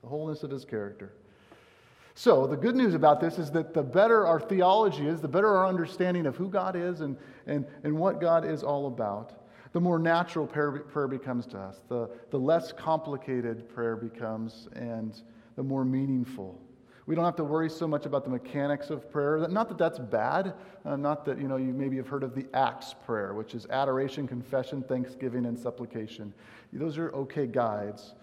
the 0.09 0.17
wholeness 0.17 0.43
of 0.43 0.51
his 0.51 0.65
character. 0.65 1.13
So, 2.15 2.47
the 2.47 2.57
good 2.57 2.75
news 2.75 2.95
about 2.95 3.21
this 3.21 3.39
is 3.39 3.51
that 3.51 3.75
the 3.75 3.83
better 3.83 4.27
our 4.27 4.41
theology 4.41 5.07
is, 5.07 5.21
the 5.21 5.29
better 5.29 5.55
our 5.55 5.67
understanding 5.67 6.27
of 6.27 6.35
who 6.35 6.49
God 6.49 6.75
is 6.75 7.03
and, 7.03 7.17
and, 7.47 7.67
and 7.85 7.97
what 7.97 8.21
God 8.21 8.45
is 8.45 8.65
all 8.65 8.87
about, 8.87 9.45
the 9.73 9.81
more 9.81 9.99
natural 9.99 10.47
prayer, 10.47 10.73
prayer 10.73 11.09
becomes 11.09 11.47
to 11.49 11.59
us, 11.59 11.83
the, 11.89 12.09
the 12.31 12.39
less 12.39 12.73
complicated 12.73 13.69
prayer 13.69 13.97
becomes, 13.97 14.69
and 14.75 15.23
the 15.57 15.63
more 15.63 15.85
meaningful. 15.85 16.59
We 17.07 17.15
don't 17.15 17.25
have 17.25 17.37
to 17.37 17.45
worry 17.45 17.71
so 17.71 17.87
much 17.87 18.05
about 18.07 18.25
the 18.25 18.31
mechanics 18.31 18.91
of 18.91 19.11
prayer. 19.13 19.47
Not 19.49 19.69
that 19.69 19.79
that's 19.79 19.99
bad. 19.99 20.55
Uh, 20.85 20.97
not 20.97 21.25
that, 21.27 21.39
you 21.39 21.49
know, 21.49 21.57
you 21.57 21.73
maybe 21.73 21.97
have 21.99 22.09
heard 22.09 22.23
of 22.23 22.35
the 22.35 22.47
ACTS 22.55 22.95
prayer, 23.07 23.35
which 23.35 23.55
is 23.55 23.67
adoration, 23.71 24.27
confession, 24.27 24.83
thanksgiving, 24.83 25.47
and 25.47 25.59
supplication. 25.59 26.33
Those 26.73 26.99
are 26.99 27.11
okay 27.13 27.47
guides. 27.47 28.15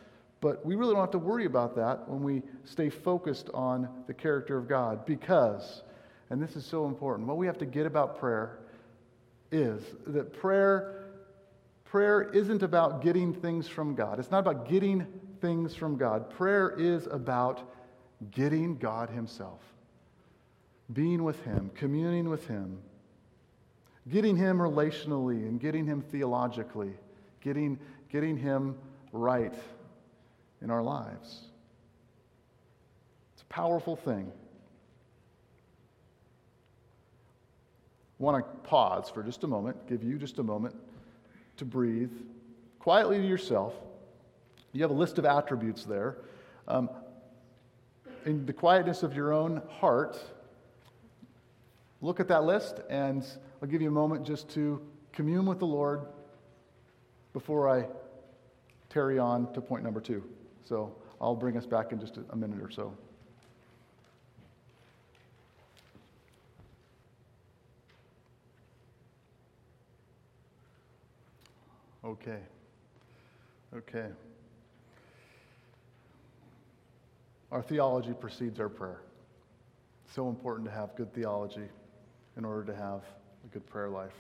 But 0.46 0.64
we 0.64 0.76
really 0.76 0.94
don't 0.94 1.02
have 1.02 1.10
to 1.10 1.18
worry 1.18 1.46
about 1.46 1.76
that 1.78 2.08
when 2.08 2.22
we 2.22 2.44
stay 2.66 2.92
focused 2.92 3.50
on 3.56 3.90
the 4.06 4.14
character 4.14 4.56
of 4.56 4.68
God 4.68 5.04
because, 5.04 5.82
and 6.30 6.40
this 6.40 6.56
is 6.56 6.64
so 6.64 6.86
important, 6.86 7.28
what 7.28 7.38
we 7.38 7.48
have 7.48 7.58
to 7.58 7.66
get 7.66 7.88
about 7.88 8.20
prayer 8.20 8.60
is 9.52 9.82
that 10.06 10.34
prayer 10.34 11.08
prayer 11.84 12.30
isn't 12.32 12.62
about 12.62 13.02
getting 13.02 13.34
things 13.34 13.68
from 13.68 13.96
God. 13.96 14.20
It's 14.20 14.30
not 14.30 14.38
about 14.38 14.70
getting 14.70 15.08
things 15.42 15.74
from 15.74 15.98
God. 15.98 16.30
Prayer 16.30 16.76
is 16.78 17.08
about 17.08 17.68
getting 18.30 18.78
God 18.78 19.10
Himself, 19.10 19.62
being 20.94 21.24
with 21.24 21.44
Him, 21.44 21.72
communing 21.74 22.30
with 22.30 22.46
Him, 22.46 22.78
getting 24.10 24.38
Him 24.38 24.60
relationally 24.60 25.48
and 25.48 25.60
getting 25.60 25.88
Him 25.88 26.02
theologically, 26.02 26.94
getting, 27.42 27.80
getting 28.12 28.38
Him 28.38 28.76
right 29.12 29.56
in 30.62 30.70
our 30.72 30.84
lives. 30.84 31.42
It's 33.34 33.42
a 33.42 33.46
powerful 33.46 33.96
thing. 33.96 34.32
I 38.20 38.24
want 38.24 38.38
to 38.38 38.68
pause 38.68 39.10
for 39.10 39.24
just 39.24 39.44
a 39.44 39.48
moment, 39.48 39.88
give 39.88 40.04
you 40.04 40.18
just 40.18 40.40
a 40.40 40.44
moment 40.44 40.76
to 41.58 41.66
breathe 41.66 42.12
quietly 42.80 43.18
to 43.18 43.28
yourself. 43.28 43.74
You 44.72 44.82
have 44.84 44.92
a 44.92 44.96
list 44.96 45.18
of 45.18 45.26
attributes 45.26 45.84
there. 45.86 46.18
Um, 46.68 46.90
in 48.26 48.46
the 48.46 48.54
quietness 48.54 49.04
of 49.04 49.16
your 49.16 49.34
own 49.34 49.62
heart, 49.70 50.18
look 52.02 52.20
at 52.20 52.28
that 52.30 52.44
list, 52.44 52.80
and 52.90 53.26
I'll 53.62 53.68
give 53.68 53.82
you 53.82 53.90
a 53.90 53.92
moment 53.92 54.26
just 54.26 54.50
to 54.52 54.82
commune 55.12 55.46
with 55.46 55.60
the 55.60 55.66
Lord 55.66 56.06
before 57.34 57.70
I 57.70 57.86
carry 58.90 59.20
on 59.20 59.52
to 59.54 59.62
point 59.62 59.84
number 59.84 60.00
two. 60.00 60.24
So 60.68 60.96
I'll 61.22 61.36
bring 61.36 61.58
us 61.58 61.66
back 61.66 61.92
in 61.92 62.00
just 62.00 62.18
a 62.30 62.36
minute 62.36 62.62
or 62.62 62.72
so. 62.72 62.94
Okay. 72.04 72.40
Okay. 73.76 74.08
Our 77.52 77.62
theology 77.62 78.14
precedes 78.14 78.60
our 78.60 78.70
prayer. 78.70 79.02
So 80.14 80.30
important 80.30 80.66
to 80.68 80.72
have 80.72 80.96
good 80.96 81.14
theology 81.14 81.68
in 82.38 82.46
order 82.46 82.64
to 82.72 82.76
have 82.76 83.02
a 83.44 83.48
good 83.52 83.66
prayer 83.66 83.90
life. 83.90 84.14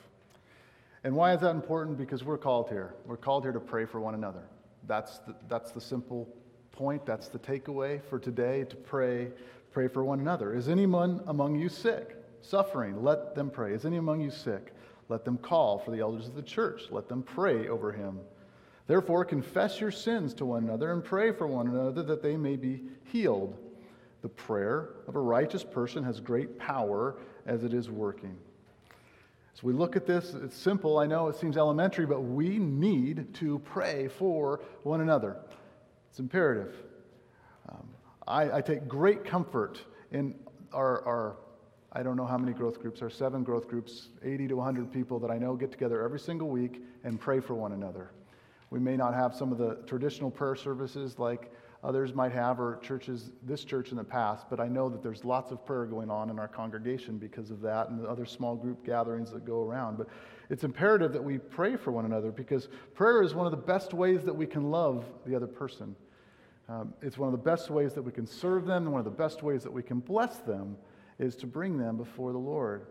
And 1.03 1.15
why 1.15 1.33
is 1.33 1.41
that 1.41 1.51
important? 1.51 1.97
Because 1.97 2.23
we're 2.23 2.37
called 2.37 2.69
here. 2.69 2.95
We're 3.05 3.17
called 3.17 3.43
here 3.43 3.51
to 3.51 3.59
pray 3.59 3.85
for 3.85 3.99
one 3.99 4.15
another. 4.15 4.43
That's 4.87 5.19
the, 5.19 5.35
that's 5.47 5.71
the 5.71 5.81
simple 5.81 6.27
point. 6.71 7.05
That's 7.05 7.27
the 7.27 7.39
takeaway 7.39 8.01
for 8.03 8.19
today 8.19 8.63
to 8.65 8.75
pray, 8.75 9.29
pray 9.71 9.87
for 9.87 10.03
one 10.03 10.19
another. 10.19 10.53
Is 10.53 10.69
anyone 10.69 11.21
among 11.27 11.55
you 11.55 11.69
sick, 11.69 12.15
suffering? 12.41 13.03
Let 13.03 13.35
them 13.35 13.49
pray. 13.49 13.73
Is 13.73 13.85
any 13.85 13.97
among 13.97 14.21
you 14.21 14.31
sick? 14.31 14.73
Let 15.09 15.23
them 15.23 15.37
call 15.37 15.79
for 15.79 15.91
the 15.91 15.99
elders 15.99 16.27
of 16.27 16.35
the 16.35 16.41
church. 16.41 16.83
Let 16.91 17.07
them 17.07 17.23
pray 17.23 17.67
over 17.67 17.91
him. 17.91 18.19
Therefore, 18.87 19.25
confess 19.25 19.79
your 19.79 19.91
sins 19.91 20.33
to 20.35 20.45
one 20.45 20.63
another 20.63 20.91
and 20.91 21.03
pray 21.03 21.31
for 21.31 21.47
one 21.47 21.67
another 21.67 22.03
that 22.03 22.21
they 22.21 22.37
may 22.37 22.55
be 22.55 22.83
healed. 23.05 23.57
The 24.21 24.29
prayer 24.29 24.89
of 25.07 25.15
a 25.15 25.19
righteous 25.19 25.63
person 25.63 26.03
has 26.03 26.19
great 26.19 26.57
power 26.59 27.17
as 27.45 27.63
it 27.63 27.73
is 27.73 27.89
working. 27.89 28.37
So 29.55 29.61
we 29.67 29.71
look 29.71 29.95
at 29.95 30.05
this, 30.05 30.33
it's 30.33 30.57
simple, 30.57 30.97
I 30.97 31.07
know 31.07 31.29
it 31.29 31.37
seems 31.37 31.55
elementary, 31.55 32.05
but 32.05 32.19
we 32.19 32.59
need 32.59 33.33
to 33.35 33.59
pray 33.59 34.09
for 34.09 34.59
one 34.83 34.99
another. 34.99 35.37
It's 36.09 36.19
imperative. 36.19 36.75
Um, 37.69 37.87
I, 38.27 38.57
I, 38.57 38.61
take 38.61 38.85
great 38.85 39.23
comfort 39.23 39.79
in 40.11 40.35
our, 40.73 41.01
our, 41.07 41.37
I 41.93 42.03
don't 42.03 42.17
know 42.17 42.25
how 42.25 42.37
many 42.37 42.51
growth 42.51 42.81
groups, 42.81 43.01
our 43.01 43.09
seven 43.09 43.43
growth 43.43 43.69
groups, 43.69 44.09
80 44.21 44.49
to 44.49 44.55
100 44.55 44.91
people 44.91 45.19
that 45.19 45.31
I 45.31 45.37
know 45.37 45.55
get 45.55 45.71
together 45.71 46.03
every 46.03 46.19
single 46.19 46.49
week 46.49 46.83
and 47.05 47.17
pray 47.17 47.39
for 47.39 47.53
one 47.53 47.71
another. 47.71 48.11
We 48.71 48.79
may 48.81 48.97
not 48.97 49.13
have 49.13 49.33
some 49.33 49.53
of 49.53 49.57
the 49.57 49.75
traditional 49.87 50.29
prayer 50.29 50.57
services 50.57 51.17
like 51.17 51.49
others 51.83 52.13
might 52.13 52.31
have, 52.31 52.59
or 52.59 52.79
churches, 52.81 53.31
this 53.43 53.63
church 53.63 53.91
in 53.91 53.97
the 53.97 54.03
past, 54.03 54.47
but 54.49 54.59
I 54.59 54.67
know 54.67 54.89
that 54.89 55.03
there's 55.03 55.23
lots 55.23 55.51
of 55.51 55.65
prayer 55.65 55.85
going 55.85 56.09
on 56.09 56.29
in 56.29 56.39
our 56.39 56.47
congregation 56.47 57.17
because 57.17 57.51
of 57.51 57.61
that 57.61 57.89
and 57.89 57.99
the 57.99 58.07
other 58.07 58.25
small 58.25 58.55
group 58.55 58.85
gatherings 58.85 59.31
that 59.31 59.45
go 59.45 59.61
around. 59.61 59.97
But 59.97 60.07
it's 60.49 60.63
imperative 60.63 61.13
that 61.13 61.23
we 61.23 61.37
pray 61.37 61.75
for 61.75 61.91
one 61.91 62.05
another 62.05 62.31
because 62.31 62.69
prayer 62.93 63.21
is 63.21 63.33
one 63.33 63.45
of 63.45 63.51
the 63.51 63.57
best 63.57 63.93
ways 63.93 64.23
that 64.23 64.35
we 64.35 64.45
can 64.45 64.71
love 64.71 65.05
the 65.25 65.35
other 65.35 65.47
person. 65.47 65.95
Um, 66.67 66.93
it's 67.01 67.17
one 67.17 67.27
of 67.27 67.31
the 67.31 67.49
best 67.49 67.69
ways 67.69 67.93
that 67.93 68.01
we 68.01 68.11
can 68.11 68.25
serve 68.25 68.65
them, 68.65 68.83
and 68.83 68.91
one 68.91 68.99
of 68.99 69.05
the 69.05 69.11
best 69.11 69.43
ways 69.43 69.61
that 69.63 69.71
we 69.71 69.83
can 69.83 69.99
bless 69.99 70.37
them 70.37 70.77
is 71.19 71.35
to 71.37 71.47
bring 71.47 71.77
them 71.77 71.97
before 71.97 72.31
the 72.31 72.39
Lord. 72.39 72.87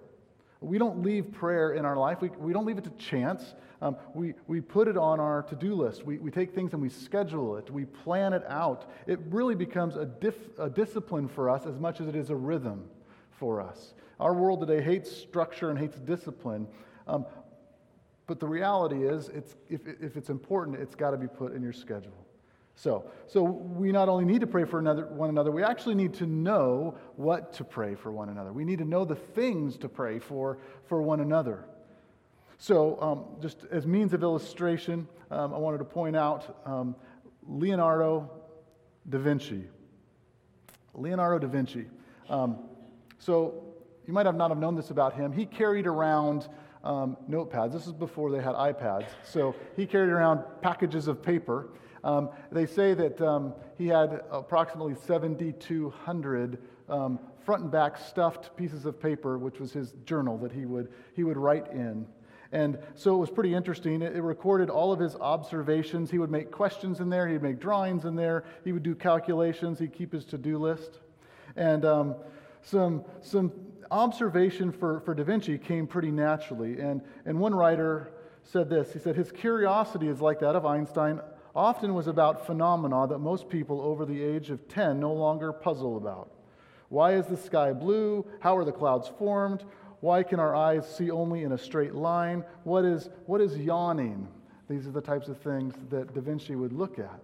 We 0.60 0.78
don't 0.78 1.02
leave 1.02 1.32
prayer 1.32 1.72
in 1.72 1.84
our 1.84 1.96
life, 1.96 2.20
we, 2.20 2.28
we 2.38 2.52
don't 2.52 2.66
leave 2.66 2.78
it 2.78 2.84
to 2.84 2.90
chance. 2.90 3.54
Um, 3.82 3.96
we, 4.14 4.32
we 4.46 4.62
put 4.62 4.88
it 4.88 4.96
on 4.96 5.20
our 5.20 5.42
to 5.42 5.54
do 5.54 5.74
list. 5.74 6.06
We, 6.06 6.16
we 6.16 6.30
take 6.30 6.54
things 6.54 6.72
and 6.72 6.80
we 6.80 6.88
schedule 6.88 7.56
it, 7.56 7.70
we 7.70 7.84
plan 7.84 8.32
it 8.32 8.44
out. 8.48 8.90
It 9.06 9.18
really 9.28 9.54
becomes 9.54 9.96
a, 9.96 10.06
dif- 10.06 10.58
a 10.58 10.70
discipline 10.70 11.28
for 11.28 11.50
us 11.50 11.66
as 11.66 11.78
much 11.78 12.00
as 12.00 12.08
it 12.08 12.16
is 12.16 12.30
a 12.30 12.36
rhythm 12.36 12.88
for 13.30 13.60
us. 13.60 13.92
Our 14.20 14.32
world 14.32 14.60
today 14.60 14.82
hates 14.82 15.10
structure 15.10 15.70
and 15.70 15.78
hates 15.78 15.98
discipline. 15.98 16.66
Um, 17.06 17.26
but 18.26 18.40
the 18.40 18.46
reality 18.46 19.06
is, 19.06 19.28
it's, 19.28 19.54
if, 19.68 19.82
if 19.86 20.16
it's 20.16 20.30
important, 20.30 20.78
it's 20.78 20.94
got 20.94 21.10
to 21.10 21.18
be 21.18 21.26
put 21.28 21.52
in 21.52 21.62
your 21.62 21.74
schedule. 21.74 22.23
So, 22.76 23.10
so 23.26 23.42
we 23.42 23.92
not 23.92 24.08
only 24.08 24.24
need 24.24 24.40
to 24.40 24.46
pray 24.46 24.64
for 24.64 24.78
another, 24.78 25.06
one 25.06 25.30
another, 25.30 25.52
we 25.52 25.62
actually 25.62 25.94
need 25.94 26.14
to 26.14 26.26
know 26.26 26.98
what 27.16 27.52
to 27.54 27.64
pray 27.64 27.94
for 27.94 28.10
one 28.10 28.28
another. 28.28 28.52
We 28.52 28.64
need 28.64 28.78
to 28.78 28.84
know 28.84 29.04
the 29.04 29.14
things 29.14 29.76
to 29.78 29.88
pray 29.88 30.18
for 30.18 30.58
for 30.86 31.00
one 31.00 31.20
another. 31.20 31.66
So, 32.58 33.00
um, 33.00 33.24
just 33.40 33.64
as 33.70 33.86
means 33.86 34.12
of 34.12 34.22
illustration, 34.22 35.08
um, 35.30 35.52
I 35.52 35.58
wanted 35.58 35.78
to 35.78 35.84
point 35.84 36.16
out 36.16 36.60
um, 36.64 36.96
Leonardo 37.46 38.30
da 39.08 39.18
Vinci. 39.18 39.64
Leonardo 40.94 41.46
da 41.46 41.52
Vinci. 41.52 41.86
Um, 42.28 42.58
so, 43.18 43.64
you 44.06 44.12
might 44.12 44.26
have 44.26 44.36
not 44.36 44.50
have 44.50 44.58
known 44.58 44.74
this 44.74 44.90
about 44.90 45.14
him. 45.14 45.32
He 45.32 45.46
carried 45.46 45.86
around 45.86 46.48
um, 46.82 47.16
notepads. 47.28 47.72
This 47.72 47.86
is 47.86 47.92
before 47.92 48.30
they 48.30 48.42
had 48.42 48.54
iPads. 48.54 49.06
So, 49.24 49.54
he 49.76 49.86
carried 49.86 50.10
around 50.10 50.42
packages 50.60 51.08
of 51.08 51.22
paper 51.22 51.68
um, 52.04 52.28
they 52.52 52.66
say 52.66 52.92
that 52.94 53.20
um, 53.20 53.54
he 53.76 53.88
had 53.88 54.22
approximately 54.30 54.94
7,200 54.94 56.58
um, 56.88 57.18
front 57.44 57.62
and 57.62 57.72
back 57.72 57.96
stuffed 57.96 58.54
pieces 58.56 58.84
of 58.84 59.00
paper, 59.00 59.38
which 59.38 59.58
was 59.58 59.72
his 59.72 59.94
journal 60.04 60.36
that 60.38 60.52
he 60.52 60.66
would, 60.66 60.92
he 61.14 61.24
would 61.24 61.38
write 61.38 61.66
in. 61.72 62.06
And 62.52 62.78
so 62.94 63.14
it 63.14 63.18
was 63.18 63.30
pretty 63.30 63.54
interesting. 63.54 64.02
It, 64.02 64.14
it, 64.14 64.22
recorded 64.22 64.70
all 64.70 64.92
of 64.92 65.00
his 65.00 65.16
observations. 65.16 66.10
He 66.10 66.18
would 66.18 66.30
make 66.30 66.52
questions 66.52 67.00
in 67.00 67.08
there, 67.08 67.26
he'd 67.26 67.42
make 67.42 67.58
drawings 67.58 68.04
in 68.04 68.14
there, 68.14 68.44
he 68.64 68.72
would 68.72 68.82
do 68.82 68.94
calculations, 68.94 69.78
he'd 69.78 69.94
keep 69.94 70.12
his 70.12 70.24
to 70.26 70.38
do 70.38 70.58
list. 70.58 71.00
And 71.56 71.84
um, 71.86 72.16
some, 72.62 73.04
some 73.22 73.50
observation 73.90 74.72
for, 74.72 75.00
for 75.00 75.14
Da 75.14 75.24
Vinci 75.24 75.56
came 75.56 75.86
pretty 75.86 76.10
naturally. 76.10 76.80
And, 76.80 77.00
and 77.24 77.40
one 77.40 77.54
writer 77.54 78.12
said 78.42 78.68
this 78.68 78.92
he 78.92 78.98
said, 78.98 79.16
His 79.16 79.32
curiosity 79.32 80.08
is 80.08 80.20
like 80.20 80.40
that 80.40 80.54
of 80.54 80.66
Einstein 80.66 81.20
often 81.54 81.94
was 81.94 82.06
about 82.06 82.46
phenomena 82.46 83.06
that 83.06 83.18
most 83.18 83.48
people 83.48 83.80
over 83.80 84.04
the 84.04 84.22
age 84.22 84.50
of 84.50 84.68
10 84.68 84.98
no 84.98 85.12
longer 85.12 85.52
puzzle 85.52 85.96
about. 85.96 86.30
Why 86.88 87.14
is 87.14 87.26
the 87.26 87.36
sky 87.36 87.72
blue? 87.72 88.26
How 88.40 88.56
are 88.56 88.64
the 88.64 88.72
clouds 88.72 89.10
formed? 89.18 89.64
Why 90.00 90.22
can 90.22 90.38
our 90.38 90.54
eyes 90.54 90.86
see 90.96 91.10
only 91.10 91.44
in 91.44 91.52
a 91.52 91.58
straight 91.58 91.94
line? 91.94 92.44
What 92.64 92.84
is, 92.84 93.08
what 93.26 93.40
is 93.40 93.56
yawning? 93.56 94.28
These 94.68 94.86
are 94.86 94.90
the 94.90 95.00
types 95.00 95.28
of 95.28 95.38
things 95.38 95.74
that 95.90 96.14
Da 96.14 96.20
Vinci 96.20 96.56
would 96.56 96.72
look 96.72 96.98
at. 96.98 97.20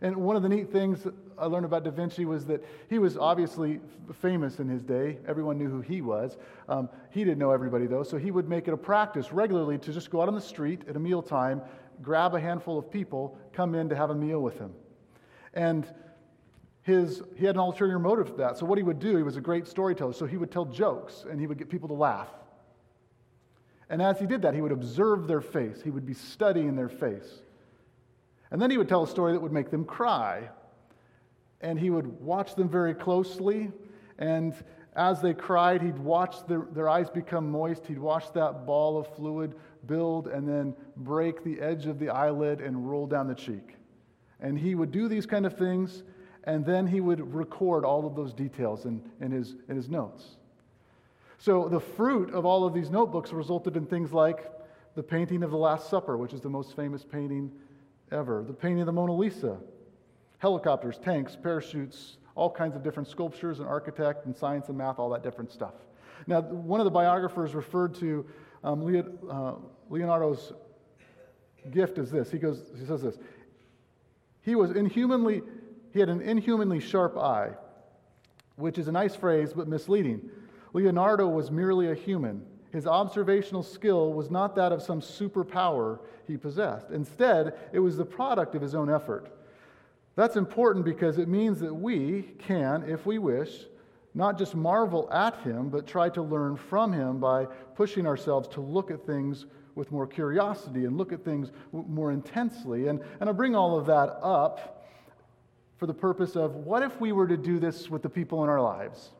And 0.00 0.16
one 0.16 0.36
of 0.36 0.42
the 0.42 0.48
neat 0.48 0.70
things 0.70 1.06
I 1.38 1.46
learned 1.46 1.64
about 1.64 1.84
Da 1.84 1.90
Vinci 1.90 2.24
was 2.24 2.44
that 2.46 2.62
he 2.90 2.98
was 2.98 3.16
obviously 3.16 3.80
famous 4.20 4.58
in 4.58 4.68
his 4.68 4.82
day. 4.82 5.18
Everyone 5.26 5.56
knew 5.56 5.70
who 5.70 5.80
he 5.80 6.02
was. 6.02 6.36
Um, 6.68 6.88
he 7.10 7.24
didn't 7.24 7.38
know 7.38 7.52
everybody, 7.52 7.86
though, 7.86 8.02
so 8.02 8.18
he 8.18 8.30
would 8.30 8.48
make 8.48 8.68
it 8.68 8.74
a 8.74 8.76
practice 8.76 9.32
regularly 9.32 9.78
to 9.78 9.92
just 9.92 10.10
go 10.10 10.20
out 10.20 10.28
on 10.28 10.34
the 10.34 10.40
street 10.40 10.82
at 10.88 10.96
a 10.96 11.00
mealtime 11.00 11.62
grab 12.02 12.34
a 12.34 12.40
handful 12.40 12.78
of 12.78 12.90
people, 12.90 13.38
come 13.52 13.74
in 13.74 13.88
to 13.88 13.96
have 13.96 14.10
a 14.10 14.14
meal 14.14 14.40
with 14.40 14.58
him. 14.58 14.72
And 15.52 15.86
his, 16.82 17.22
he 17.36 17.46
had 17.46 17.56
an 17.56 17.60
ulterior 17.60 17.98
motive 17.98 18.28
for 18.28 18.36
that. 18.36 18.58
So, 18.58 18.66
what 18.66 18.78
he 18.78 18.84
would 18.84 18.98
do, 18.98 19.16
he 19.16 19.22
was 19.22 19.36
a 19.36 19.40
great 19.40 19.66
storyteller. 19.66 20.12
So, 20.12 20.26
he 20.26 20.36
would 20.36 20.50
tell 20.50 20.66
jokes 20.66 21.24
and 21.28 21.40
he 21.40 21.46
would 21.46 21.58
get 21.58 21.70
people 21.70 21.88
to 21.88 21.94
laugh. 21.94 22.28
And 23.88 24.02
as 24.02 24.18
he 24.18 24.26
did 24.26 24.42
that, 24.42 24.54
he 24.54 24.60
would 24.60 24.72
observe 24.72 25.26
their 25.26 25.40
face, 25.40 25.80
he 25.82 25.90
would 25.90 26.06
be 26.06 26.14
studying 26.14 26.76
their 26.76 26.88
face. 26.88 27.40
And 28.50 28.60
then 28.60 28.70
he 28.70 28.78
would 28.78 28.88
tell 28.88 29.02
a 29.02 29.08
story 29.08 29.32
that 29.32 29.40
would 29.40 29.52
make 29.52 29.70
them 29.70 29.84
cry. 29.84 30.48
And 31.60 31.78
he 31.78 31.90
would 31.90 32.20
watch 32.20 32.54
them 32.54 32.68
very 32.68 32.94
closely. 32.94 33.72
And 34.18 34.54
as 34.96 35.20
they 35.20 35.34
cried, 35.34 35.82
he'd 35.82 35.98
watch 35.98 36.46
their, 36.46 36.66
their 36.72 36.88
eyes 36.88 37.10
become 37.10 37.50
moist. 37.50 37.86
He'd 37.86 37.98
watch 37.98 38.32
that 38.34 38.64
ball 38.64 38.96
of 38.96 39.12
fluid 39.16 39.54
build 39.86 40.28
and 40.28 40.48
then 40.48 40.74
break 40.96 41.42
the 41.42 41.60
edge 41.60 41.86
of 41.86 41.98
the 41.98 42.10
eyelid 42.10 42.60
and 42.60 42.88
roll 42.88 43.06
down 43.06 43.26
the 43.26 43.34
cheek. 43.34 43.76
And 44.40 44.58
he 44.58 44.74
would 44.74 44.92
do 44.92 45.08
these 45.08 45.26
kind 45.26 45.46
of 45.46 45.58
things, 45.58 46.04
and 46.44 46.64
then 46.64 46.86
he 46.86 47.00
would 47.00 47.34
record 47.34 47.84
all 47.84 48.06
of 48.06 48.14
those 48.14 48.32
details 48.32 48.84
in, 48.84 49.02
in, 49.20 49.32
his, 49.32 49.56
in 49.68 49.76
his 49.76 49.88
notes. 49.88 50.36
So 51.38 51.68
the 51.68 51.80
fruit 51.80 52.32
of 52.32 52.46
all 52.46 52.64
of 52.64 52.72
these 52.72 52.90
notebooks 52.90 53.32
resulted 53.32 53.76
in 53.76 53.86
things 53.86 54.12
like 54.12 54.50
the 54.94 55.02
painting 55.02 55.42
of 55.42 55.50
the 55.50 55.56
Last 55.56 55.90
Supper, 55.90 56.16
which 56.16 56.32
is 56.32 56.40
the 56.40 56.48
most 56.48 56.76
famous 56.76 57.04
painting 57.04 57.50
ever, 58.12 58.44
the 58.46 58.52
painting 58.52 58.80
of 58.80 58.86
the 58.86 58.92
Mona 58.92 59.12
Lisa, 59.12 59.58
helicopters, 60.38 60.98
tanks, 60.98 61.36
parachutes, 61.36 62.18
all 62.34 62.50
kinds 62.50 62.76
of 62.76 62.82
different 62.82 63.08
sculptures 63.08 63.60
and 63.60 63.68
architect 63.68 64.26
and 64.26 64.36
science 64.36 64.68
and 64.68 64.76
math, 64.76 64.98
all 64.98 65.10
that 65.10 65.22
different 65.22 65.52
stuff. 65.52 65.74
Now, 66.26 66.40
one 66.40 66.80
of 66.80 66.84
the 66.84 66.90
biographers 66.90 67.54
referred 67.54 67.94
to 67.96 68.26
um, 68.62 68.82
uh, 69.30 69.52
Leonardo's 69.90 70.52
gift 71.70 71.98
as 71.98 72.10
this. 72.10 72.30
He 72.30 72.38
goes, 72.38 72.62
he 72.78 72.86
says 72.86 73.02
this. 73.02 73.18
He 74.42 74.54
was 74.54 74.70
inhumanly, 74.72 75.42
he 75.92 76.00
had 76.00 76.08
an 76.08 76.20
inhumanly 76.20 76.80
sharp 76.80 77.16
eye, 77.16 77.50
which 78.56 78.78
is 78.78 78.88
a 78.88 78.92
nice 78.92 79.14
phrase 79.14 79.52
but 79.52 79.68
misleading. 79.68 80.30
Leonardo 80.72 81.28
was 81.28 81.50
merely 81.50 81.90
a 81.90 81.94
human. 81.94 82.44
His 82.72 82.86
observational 82.86 83.62
skill 83.62 84.12
was 84.12 84.30
not 84.30 84.56
that 84.56 84.72
of 84.72 84.82
some 84.82 85.00
superpower 85.00 86.00
he 86.26 86.36
possessed. 86.36 86.90
Instead, 86.90 87.54
it 87.72 87.78
was 87.78 87.96
the 87.96 88.04
product 88.04 88.54
of 88.54 88.62
his 88.62 88.74
own 88.74 88.90
effort. 88.90 89.30
That's 90.16 90.36
important 90.36 90.84
because 90.84 91.18
it 91.18 91.28
means 91.28 91.60
that 91.60 91.74
we 91.74 92.22
can, 92.38 92.84
if 92.88 93.04
we 93.04 93.18
wish, 93.18 93.50
not 94.14 94.38
just 94.38 94.54
marvel 94.54 95.10
at 95.12 95.36
him, 95.40 95.68
but 95.68 95.86
try 95.86 96.08
to 96.10 96.22
learn 96.22 96.56
from 96.56 96.92
him 96.92 97.18
by 97.18 97.46
pushing 97.74 98.06
ourselves 98.06 98.46
to 98.48 98.60
look 98.60 98.90
at 98.92 99.04
things 99.04 99.46
with 99.74 99.90
more 99.90 100.06
curiosity 100.06 100.84
and 100.84 100.96
look 100.96 101.12
at 101.12 101.24
things 101.24 101.50
more 101.72 102.12
intensely. 102.12 102.86
And, 102.86 103.00
and 103.18 103.28
I 103.28 103.32
bring 103.32 103.56
all 103.56 103.76
of 103.76 103.86
that 103.86 104.18
up 104.22 104.86
for 105.78 105.86
the 105.86 105.94
purpose 105.94 106.36
of 106.36 106.54
what 106.54 106.84
if 106.84 107.00
we 107.00 107.10
were 107.10 107.26
to 107.26 107.36
do 107.36 107.58
this 107.58 107.90
with 107.90 108.02
the 108.02 108.08
people 108.08 108.44
in 108.44 108.48
our 108.48 108.60
lives? 108.60 109.10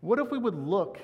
What 0.00 0.18
if 0.18 0.30
we 0.30 0.38
would 0.38 0.54
look 0.54 0.98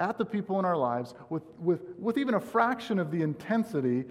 at 0.00 0.18
the 0.18 0.24
people 0.24 0.58
in 0.58 0.64
our 0.64 0.76
lives 0.76 1.14
with, 1.30 1.44
with, 1.58 1.80
with 1.98 2.18
even 2.18 2.34
a 2.34 2.40
fraction 2.40 2.98
of 2.98 3.10
the 3.10 3.22
intensity 3.22 4.04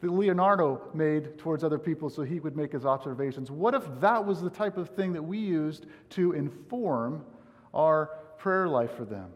that 0.00 0.10
Leonardo 0.10 0.82
made 0.94 1.38
towards 1.38 1.64
other 1.64 1.78
people 1.78 2.10
so 2.10 2.22
he 2.22 2.40
would 2.40 2.56
make 2.56 2.72
his 2.72 2.84
observations. 2.84 3.50
What 3.50 3.74
if 3.74 3.84
that 4.00 4.24
was 4.24 4.40
the 4.40 4.50
type 4.50 4.76
of 4.76 4.90
thing 4.90 5.12
that 5.14 5.22
we 5.22 5.38
used 5.38 5.86
to 6.10 6.32
inform 6.32 7.24
our 7.72 8.10
prayer 8.38 8.68
life 8.68 8.92
for 8.96 9.04
them? 9.04 9.30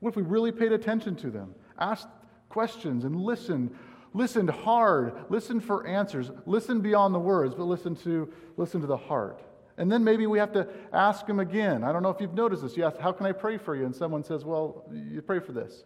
What 0.00 0.10
if 0.10 0.16
we 0.16 0.22
really 0.22 0.52
paid 0.52 0.72
attention 0.72 1.16
to 1.16 1.30
them, 1.30 1.54
asked 1.78 2.08
questions, 2.48 3.04
and 3.04 3.16
listened? 3.16 3.74
Listened 4.14 4.50
hard, 4.50 5.14
listened 5.30 5.64
for 5.64 5.86
answers, 5.86 6.30
listened 6.44 6.82
beyond 6.82 7.14
the 7.14 7.18
words, 7.18 7.54
but 7.54 7.64
listen 7.64 7.96
to, 7.96 8.30
listen 8.58 8.82
to 8.82 8.86
the 8.86 8.96
heart. 8.96 9.42
And 9.78 9.90
then 9.90 10.04
maybe 10.04 10.26
we 10.26 10.38
have 10.38 10.52
to 10.52 10.68
ask 10.92 11.26
them 11.26 11.40
again. 11.40 11.82
I 11.82 11.92
don't 11.92 12.02
know 12.02 12.10
if 12.10 12.20
you've 12.20 12.34
noticed 12.34 12.62
this. 12.62 12.76
You 12.76 12.84
ask, 12.84 12.98
How 12.98 13.12
can 13.12 13.26
I 13.26 13.32
pray 13.32 13.56
for 13.56 13.74
you? 13.74 13.86
And 13.86 13.94
someone 13.94 14.22
says, 14.22 14.44
Well, 14.44 14.84
you 14.92 15.22
pray 15.22 15.38
for 15.38 15.52
this. 15.52 15.84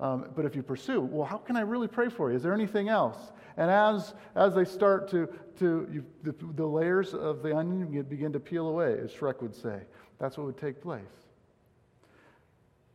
Um, 0.00 0.28
but 0.36 0.44
if 0.44 0.54
you 0.54 0.62
pursue, 0.62 1.00
well, 1.00 1.26
how 1.26 1.38
can 1.38 1.56
I 1.56 1.62
really 1.62 1.88
pray 1.88 2.08
for 2.08 2.30
you? 2.30 2.36
Is 2.36 2.42
there 2.42 2.54
anything 2.54 2.88
else? 2.88 3.32
And 3.56 3.68
as, 3.70 4.14
as 4.36 4.54
they 4.54 4.64
start 4.64 5.10
to, 5.10 5.28
to 5.58 5.88
you, 5.92 6.04
the, 6.22 6.34
the 6.54 6.66
layers 6.66 7.14
of 7.14 7.42
the 7.42 7.56
onion 7.56 8.02
begin 8.04 8.32
to 8.32 8.38
peel 8.38 8.68
away, 8.68 8.96
as 9.02 9.10
Shrek 9.12 9.42
would 9.42 9.54
say, 9.54 9.80
that's 10.20 10.38
what 10.38 10.46
would 10.46 10.58
take 10.58 10.80
place. 10.80 11.02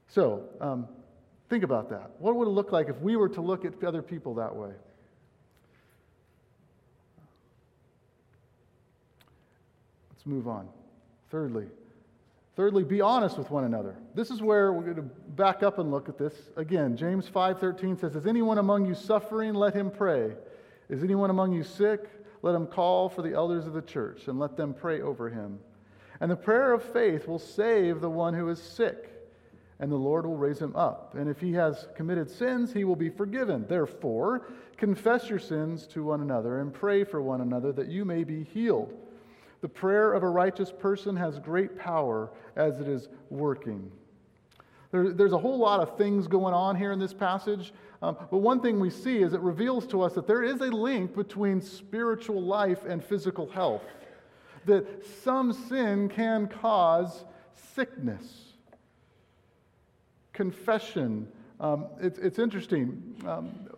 So, 0.08 0.46
um, 0.62 0.88
think 1.50 1.64
about 1.64 1.90
that. 1.90 2.12
What 2.20 2.36
would 2.36 2.48
it 2.48 2.52
look 2.52 2.72
like 2.72 2.88
if 2.88 3.00
we 3.02 3.18
were 3.18 3.30
to 3.30 3.42
look 3.42 3.66
at 3.66 3.84
other 3.84 4.02
people 4.02 4.36
that 4.36 4.56
way? 4.56 4.72
Let's 10.12 10.26
move 10.26 10.48
on. 10.48 10.70
Thirdly, 11.32 11.66
Thirdly, 12.56 12.84
be 12.84 13.02
honest 13.02 13.38
with 13.38 13.50
one 13.50 13.64
another. 13.64 13.96
This 14.14 14.30
is 14.30 14.42
where 14.42 14.72
we're 14.74 14.84
going 14.84 14.96
to 14.98 15.02
back 15.02 15.64
up 15.64 15.80
and 15.80 15.90
look 15.90 16.08
at 16.08 16.20
this. 16.20 16.34
Again, 16.56 16.96
James 16.96 17.28
5:13 17.28 17.98
says, 17.98 18.16
"Is 18.16 18.28
anyone 18.28 18.60
among 18.60 18.86
you 18.86 18.94
suffering? 18.94 19.56
Let 19.56 19.74
him 19.74 19.90
pray. 19.90 20.38
Is 20.88 21.04
anyone 21.04 21.32
among 21.32 21.54
you 21.54 21.64
sick? 21.64 22.08
Let 22.44 22.54
him 22.54 22.68
call 22.68 23.10
for 23.10 23.24
the 23.24 23.34
elders 23.34 23.66
of 23.66 23.74
the 23.74 23.82
church 23.82 24.28
and 24.28 24.38
let 24.38 24.56
them 24.56 24.74
pray 24.74 25.02
over 25.02 25.30
him. 25.30 25.60
And 26.20 26.30
the 26.30 26.36
prayer 26.36 26.74
of 26.74 26.84
faith 26.84 27.28
will 27.28 27.40
save 27.40 28.02
the 28.02 28.10
one 28.10 28.36
who 28.36 28.48
is 28.50 28.62
sick, 28.62 29.10
and 29.80 29.92
the 29.92 29.96
Lord 29.96 30.26
will 30.26 30.38
raise 30.38 30.60
him 30.60 30.76
up. 30.76 31.16
And 31.16 31.28
if 31.28 31.42
he 31.42 31.54
has 31.54 31.88
committed 31.96 32.30
sins, 32.30 32.72
he 32.72 32.84
will 32.84 32.96
be 32.96 33.10
forgiven. 33.10 33.66
Therefore, 33.68 34.46
confess 34.78 35.28
your 35.28 35.40
sins 35.40 35.88
to 35.88 36.04
one 36.04 36.22
another 36.22 36.60
and 36.60 36.72
pray 36.72 37.04
for 37.04 37.20
one 37.20 37.42
another 37.42 37.72
that 37.72 37.88
you 37.88 38.06
may 38.06 38.24
be 38.24 38.44
healed." 38.44 38.94
The 39.64 39.70
prayer 39.70 40.12
of 40.12 40.24
a 40.24 40.30
righteous 40.30 40.74
person 40.74 41.16
has 41.16 41.40
great 41.40 41.80
power 41.80 42.30
as 42.58 42.82
it 42.82 42.88
is 42.90 43.08
working. 43.30 43.90
There, 44.92 45.14
there's 45.14 45.32
a 45.32 45.38
whole 45.38 45.58
lot 45.58 45.80
of 45.80 45.98
things 45.98 46.28
going 46.28 46.54
on 46.54 46.76
here 46.76 46.92
in 46.92 47.00
this 47.00 47.14
passage, 47.14 47.74
um, 48.02 48.18
but 48.30 48.40
one 48.40 48.60
thing 48.60 48.78
we 48.82 48.90
see 48.90 49.20
is 49.20 49.32
it 49.32 49.40
reveals 49.40 49.88
to 49.88 50.02
us 50.02 50.12
that 50.16 50.28
there 50.28 50.44
is 50.44 50.60
a 50.60 50.66
link 50.66 51.16
between 51.16 51.62
spiritual 51.62 52.42
life 52.42 52.84
and 52.84 53.02
physical 53.02 53.50
health, 53.50 53.84
that 54.66 54.86
some 55.24 55.54
sin 55.54 56.10
can 56.10 56.50
cause 56.50 57.24
sickness. 57.74 58.52
Confession. 60.34 61.26
Um, 61.62 61.86
it's, 62.02 62.20
it's 62.20 62.38
interesting. 62.38 63.16
Um, 63.26 63.70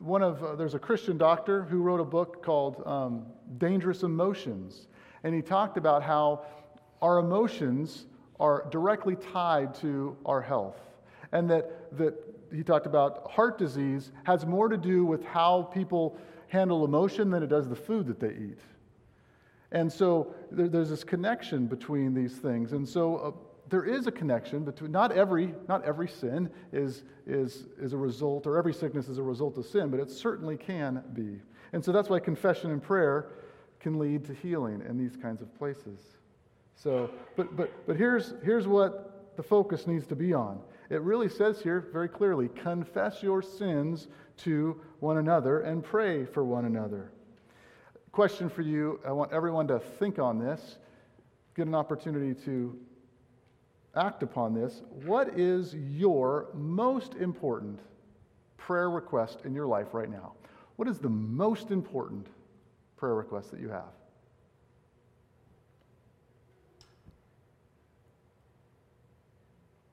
one 0.00 0.22
of 0.22 0.42
uh, 0.42 0.54
there's 0.56 0.74
a 0.74 0.78
Christian 0.78 1.18
doctor 1.18 1.62
who 1.64 1.82
wrote 1.82 2.00
a 2.00 2.04
book 2.04 2.42
called 2.42 2.82
um, 2.86 3.26
Dangerous 3.58 4.02
Emotions, 4.02 4.86
and 5.24 5.34
he 5.34 5.42
talked 5.42 5.76
about 5.76 6.02
how 6.02 6.46
our 7.02 7.18
emotions 7.18 8.06
are 8.38 8.66
directly 8.70 9.16
tied 9.16 9.74
to 9.76 10.16
our 10.24 10.40
health, 10.40 10.80
and 11.32 11.48
that 11.50 11.96
that 11.98 12.14
he 12.52 12.62
talked 12.62 12.86
about 12.86 13.30
heart 13.30 13.58
disease 13.58 14.10
has 14.24 14.46
more 14.46 14.68
to 14.68 14.76
do 14.76 15.04
with 15.04 15.24
how 15.24 15.62
people 15.74 16.18
handle 16.48 16.84
emotion 16.84 17.30
than 17.30 17.42
it 17.42 17.48
does 17.48 17.68
the 17.68 17.76
food 17.76 18.06
that 18.06 18.18
they 18.18 18.30
eat. 18.30 18.58
And 19.70 19.92
so 19.92 20.34
there, 20.50 20.68
there's 20.68 20.90
this 20.90 21.04
connection 21.04 21.66
between 21.66 22.14
these 22.14 22.36
things, 22.36 22.72
and 22.72 22.88
so. 22.88 23.16
Uh, 23.16 23.30
there 23.70 23.84
is 23.84 24.06
a 24.08 24.12
connection 24.12 24.64
between 24.64 24.90
not 24.90 25.12
every 25.12 25.54
not 25.68 25.84
every 25.84 26.08
sin 26.08 26.50
is 26.72 27.04
is 27.26 27.68
is 27.80 27.92
a 27.92 27.96
result 27.96 28.46
or 28.46 28.58
every 28.58 28.74
sickness 28.74 29.08
is 29.08 29.18
a 29.18 29.22
result 29.22 29.56
of 29.56 29.64
sin 29.64 29.88
but 29.90 30.00
it 30.00 30.10
certainly 30.10 30.56
can 30.56 31.02
be. 31.14 31.40
And 31.72 31.84
so 31.84 31.92
that's 31.92 32.10
why 32.10 32.18
confession 32.18 32.72
and 32.72 32.82
prayer 32.82 33.28
can 33.78 33.98
lead 33.98 34.24
to 34.26 34.34
healing 34.34 34.82
in 34.88 34.98
these 34.98 35.16
kinds 35.16 35.40
of 35.40 35.56
places. 35.56 36.00
So 36.74 37.10
but 37.36 37.56
but 37.56 37.70
but 37.86 37.96
here's 37.96 38.34
here's 38.42 38.66
what 38.66 39.34
the 39.36 39.42
focus 39.42 39.86
needs 39.86 40.06
to 40.08 40.16
be 40.16 40.34
on. 40.34 40.60
It 40.90 41.02
really 41.02 41.28
says 41.28 41.62
here 41.62 41.88
very 41.92 42.08
clearly 42.08 42.48
confess 42.48 43.22
your 43.22 43.40
sins 43.40 44.08
to 44.38 44.80
one 44.98 45.18
another 45.18 45.60
and 45.60 45.84
pray 45.84 46.24
for 46.24 46.44
one 46.44 46.64
another. 46.64 47.12
Question 48.10 48.50
for 48.50 48.62
you. 48.62 48.98
I 49.06 49.12
want 49.12 49.32
everyone 49.32 49.68
to 49.68 49.78
think 49.78 50.18
on 50.18 50.40
this. 50.40 50.78
Get 51.54 51.68
an 51.68 51.76
opportunity 51.76 52.34
to 52.44 52.76
act 53.96 54.22
upon 54.22 54.54
this, 54.54 54.82
what 55.04 55.38
is 55.38 55.74
your 55.74 56.48
most 56.54 57.14
important 57.14 57.80
prayer 58.56 58.90
request 58.90 59.40
in 59.44 59.54
your 59.54 59.66
life 59.66 59.88
right 59.92 60.10
now? 60.10 60.32
What 60.76 60.88
is 60.88 60.98
the 60.98 61.08
most 61.08 61.70
important 61.70 62.26
prayer 62.96 63.14
request 63.14 63.50
that 63.50 63.60
you 63.60 63.68
have? 63.68 63.92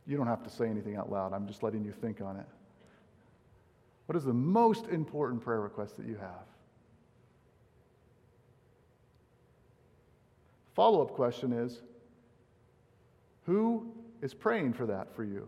You 0.06 0.16
don't 0.16 0.28
have 0.28 0.44
to 0.44 0.50
say 0.50 0.70
anything 0.70 0.96
out 0.96 1.12
loud. 1.12 1.34
I'm 1.34 1.48
just 1.48 1.64
letting 1.64 1.84
you 1.84 1.92
think 1.92 2.22
on 2.22 2.38
it. 2.38 2.46
What 4.06 4.16
is 4.16 4.24
the 4.24 4.34
most 4.34 4.88
important 4.88 5.42
prayer 5.42 5.60
request 5.60 5.98
that 5.98 6.06
you 6.06 6.16
have? 6.16 6.46
Follow 10.74 11.02
up 11.02 11.12
question 11.12 11.52
is 11.52 11.82
who 13.48 13.88
is 14.22 14.34
praying 14.34 14.74
for 14.74 14.86
that 14.86 15.16
for 15.16 15.24
you? 15.24 15.48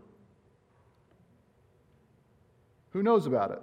Who 2.92 3.02
knows 3.02 3.26
about 3.26 3.52
it? 3.52 3.62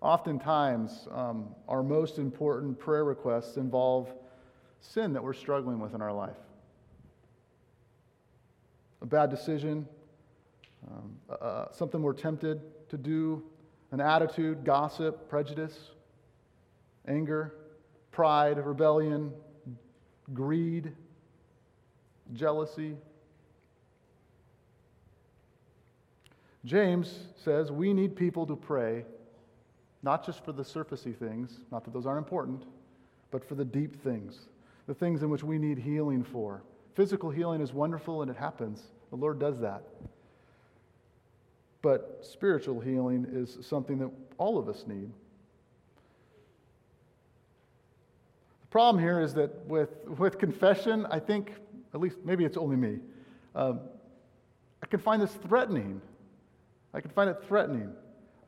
Oftentimes, 0.00 1.06
um, 1.12 1.54
our 1.68 1.82
most 1.82 2.18
important 2.18 2.78
prayer 2.78 3.04
requests 3.04 3.56
involve 3.56 4.12
sin 4.80 5.12
that 5.12 5.22
we're 5.22 5.34
struggling 5.34 5.78
with 5.78 5.94
in 5.94 6.02
our 6.02 6.12
life. 6.12 6.36
a 9.02 9.06
bad 9.06 9.28
decision, 9.28 9.86
um, 10.90 11.16
uh, 11.28 11.66
something 11.72 12.00
we're 12.00 12.14
tempted 12.14 12.58
to 12.88 12.96
do, 12.96 13.42
an 13.92 14.00
attitude, 14.00 14.64
gossip, 14.64 15.28
prejudice, 15.28 15.90
anger, 17.06 17.54
pride, 18.12 18.56
rebellion, 18.64 19.30
greed, 20.32 20.92
jealousy. 22.32 22.96
James 26.64 27.26
says 27.36 27.70
we 27.70 27.92
need 27.92 28.16
people 28.16 28.46
to 28.46 28.56
pray, 28.56 29.04
not 30.02 30.24
just 30.24 30.44
for 30.44 30.52
the 30.52 30.62
surfacey 30.62 31.14
things, 31.14 31.60
not 31.70 31.84
that 31.84 31.92
those 31.92 32.06
aren't 32.06 32.24
important, 32.24 32.64
but 33.30 33.44
for 33.44 33.54
the 33.54 33.64
deep 33.64 34.02
things, 34.02 34.48
the 34.86 34.94
things 34.94 35.22
in 35.22 35.28
which 35.28 35.44
we 35.44 35.58
need 35.58 35.78
healing 35.78 36.24
for. 36.24 36.62
Physical 36.94 37.30
healing 37.30 37.60
is 37.60 37.72
wonderful 37.72 38.22
and 38.22 38.30
it 38.30 38.36
happens. 38.36 38.82
The 39.10 39.16
Lord 39.16 39.38
does 39.38 39.58
that. 39.60 39.82
But 41.82 42.20
spiritual 42.22 42.80
healing 42.80 43.26
is 43.30 43.58
something 43.60 43.98
that 43.98 44.10
all 44.38 44.56
of 44.56 44.68
us 44.68 44.84
need. 44.86 45.10
Problem 48.74 49.00
here 49.00 49.20
is 49.20 49.32
that 49.34 49.64
with, 49.68 50.04
with 50.18 50.36
confession, 50.36 51.06
I 51.08 51.20
think, 51.20 51.52
at 51.94 52.00
least 52.00 52.16
maybe 52.24 52.44
it's 52.44 52.56
only 52.56 52.74
me, 52.74 52.98
um, 53.54 53.78
I 54.82 54.86
can 54.86 54.98
find 54.98 55.22
this 55.22 55.30
threatening. 55.30 56.00
I 56.92 57.00
can 57.00 57.12
find 57.12 57.30
it 57.30 57.36
threatening. 57.46 57.92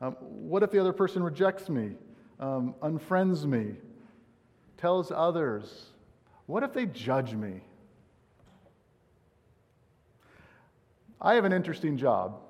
Um, 0.00 0.14
what 0.18 0.64
if 0.64 0.72
the 0.72 0.80
other 0.80 0.92
person 0.92 1.22
rejects 1.22 1.68
me, 1.68 1.92
um, 2.40 2.74
unfriends 2.82 3.44
me, 3.44 3.76
tells 4.78 5.12
others? 5.12 5.90
What 6.46 6.64
if 6.64 6.72
they 6.72 6.86
judge 6.86 7.34
me? 7.34 7.60
I 11.20 11.34
have 11.34 11.44
an 11.44 11.52
interesting 11.52 11.96
job. 11.96 12.40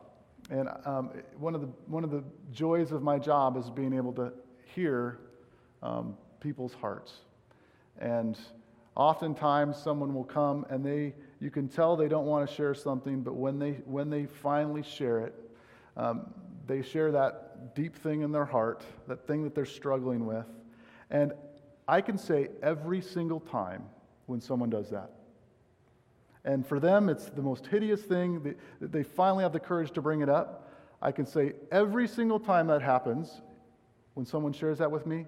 And 0.48 0.70
um, 0.86 1.10
one, 1.38 1.54
of 1.54 1.60
the, 1.60 1.68
one 1.88 2.04
of 2.04 2.10
the 2.10 2.24
joys 2.52 2.90
of 2.90 3.02
my 3.02 3.18
job 3.18 3.58
is 3.58 3.68
being 3.68 3.92
able 3.92 4.14
to 4.14 4.32
hear 4.74 5.18
um, 5.82 6.16
people's 6.40 6.72
hearts. 6.72 7.12
And 7.98 8.38
oftentimes 8.94 9.76
someone 9.76 10.14
will 10.14 10.24
come 10.24 10.66
and 10.70 10.84
they, 10.84 11.14
you 11.40 11.50
can 11.50 11.68
tell 11.68 11.96
they 11.96 12.08
don't 12.08 12.26
want 12.26 12.48
to 12.48 12.54
share 12.54 12.74
something, 12.74 13.22
but 13.22 13.34
when 13.34 13.58
they, 13.58 13.72
when 13.84 14.10
they 14.10 14.26
finally 14.26 14.82
share 14.82 15.20
it, 15.20 15.34
um, 15.96 16.32
they 16.66 16.82
share 16.82 17.12
that 17.12 17.74
deep 17.74 17.96
thing 17.96 18.22
in 18.22 18.32
their 18.32 18.44
heart, 18.44 18.84
that 19.06 19.26
thing 19.26 19.44
that 19.44 19.54
they're 19.54 19.64
struggling 19.64 20.26
with. 20.26 20.46
And 21.10 21.32
I 21.88 22.00
can 22.00 22.18
say 22.18 22.48
every 22.62 23.00
single 23.00 23.40
time 23.40 23.84
when 24.26 24.40
someone 24.40 24.70
does 24.70 24.90
that, 24.90 25.10
and 26.46 26.64
for 26.64 26.78
them, 26.78 27.08
it's 27.08 27.26
the 27.26 27.42
most 27.42 27.66
hideous 27.66 28.02
thing. 28.02 28.40
They, 28.40 28.86
they 28.86 29.02
finally 29.02 29.42
have 29.42 29.52
the 29.52 29.60
courage 29.60 29.90
to 29.92 30.00
bring 30.00 30.20
it 30.20 30.28
up. 30.28 30.70
I 31.02 31.10
can 31.10 31.26
say 31.26 31.54
every 31.72 32.06
single 32.06 32.38
time 32.38 32.68
that 32.68 32.80
happens, 32.82 33.42
when 34.14 34.24
someone 34.24 34.52
shares 34.52 34.78
that 34.78 34.90
with 34.90 35.06
me, 35.06 35.26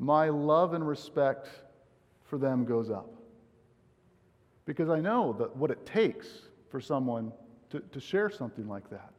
my 0.00 0.28
love 0.28 0.74
and 0.74 0.86
respect 0.86 1.48
for 2.32 2.38
them 2.38 2.64
goes 2.64 2.88
up. 2.88 3.12
Because 4.64 4.88
I 4.88 5.00
know 5.00 5.34
that 5.34 5.54
what 5.54 5.70
it 5.70 5.84
takes 5.84 6.26
for 6.70 6.80
someone 6.80 7.30
to, 7.68 7.80
to 7.80 8.00
share 8.00 8.30
something 8.30 8.66
like 8.66 8.88
that. 8.88 9.12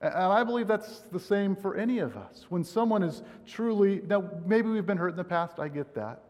And 0.00 0.14
I 0.14 0.44
believe 0.44 0.68
that's 0.68 1.00
the 1.10 1.18
same 1.18 1.56
for 1.56 1.76
any 1.76 1.98
of 1.98 2.16
us. 2.16 2.46
When 2.48 2.62
someone 2.62 3.02
is 3.02 3.24
truly, 3.44 4.02
now 4.06 4.30
maybe 4.46 4.68
we've 4.68 4.86
been 4.86 4.96
hurt 4.96 5.08
in 5.08 5.16
the 5.16 5.24
past, 5.24 5.58
I 5.58 5.66
get 5.66 5.96
that. 5.96 6.22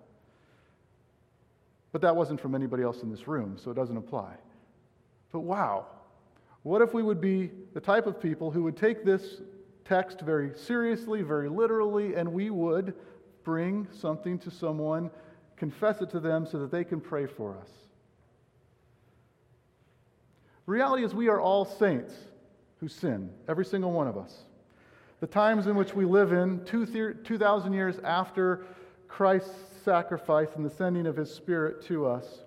But 1.92 2.00
that 2.00 2.16
wasn't 2.16 2.40
from 2.40 2.54
anybody 2.54 2.82
else 2.82 3.02
in 3.02 3.10
this 3.10 3.28
room, 3.28 3.58
so 3.62 3.70
it 3.70 3.74
doesn't 3.74 3.98
apply. 3.98 4.32
But 5.30 5.40
wow, 5.40 5.88
what 6.62 6.80
if 6.80 6.94
we 6.94 7.02
would 7.02 7.20
be 7.20 7.50
the 7.74 7.80
type 7.82 8.06
of 8.06 8.18
people 8.18 8.50
who 8.50 8.62
would 8.62 8.78
take 8.78 9.04
this 9.04 9.42
text 9.84 10.22
very 10.22 10.52
seriously, 10.56 11.20
very 11.20 11.50
literally, 11.50 12.14
and 12.14 12.32
we 12.32 12.48
would 12.48 12.94
bring 13.44 13.88
something 13.92 14.38
to 14.40 14.50
someone, 14.50 15.10
confess 15.56 16.00
it 16.00 16.10
to 16.10 16.20
them 16.20 16.46
so 16.46 16.58
that 16.58 16.70
they 16.70 16.84
can 16.84 17.00
pray 17.00 17.26
for 17.26 17.56
us? 17.56 17.68
reality 20.66 21.04
is, 21.04 21.14
we 21.14 21.28
are 21.28 21.40
all 21.40 21.64
saints 21.64 22.14
who 22.80 22.88
sin, 22.88 23.30
every 23.48 23.64
single 23.64 23.92
one 23.92 24.08
of 24.08 24.16
us. 24.16 24.44
The 25.20 25.26
times 25.26 25.66
in 25.66 25.76
which 25.76 25.94
we 25.94 26.04
live 26.04 26.32
in, 26.32 26.64
2,000 26.64 27.72
years 27.72 27.98
after 28.02 28.64
Christ's 29.06 29.54
sacrifice 29.84 30.48
and 30.56 30.64
the 30.64 30.70
sending 30.70 31.06
of 31.06 31.16
his 31.16 31.32
Spirit 31.32 31.82
to 31.86 32.06
us, 32.06 32.40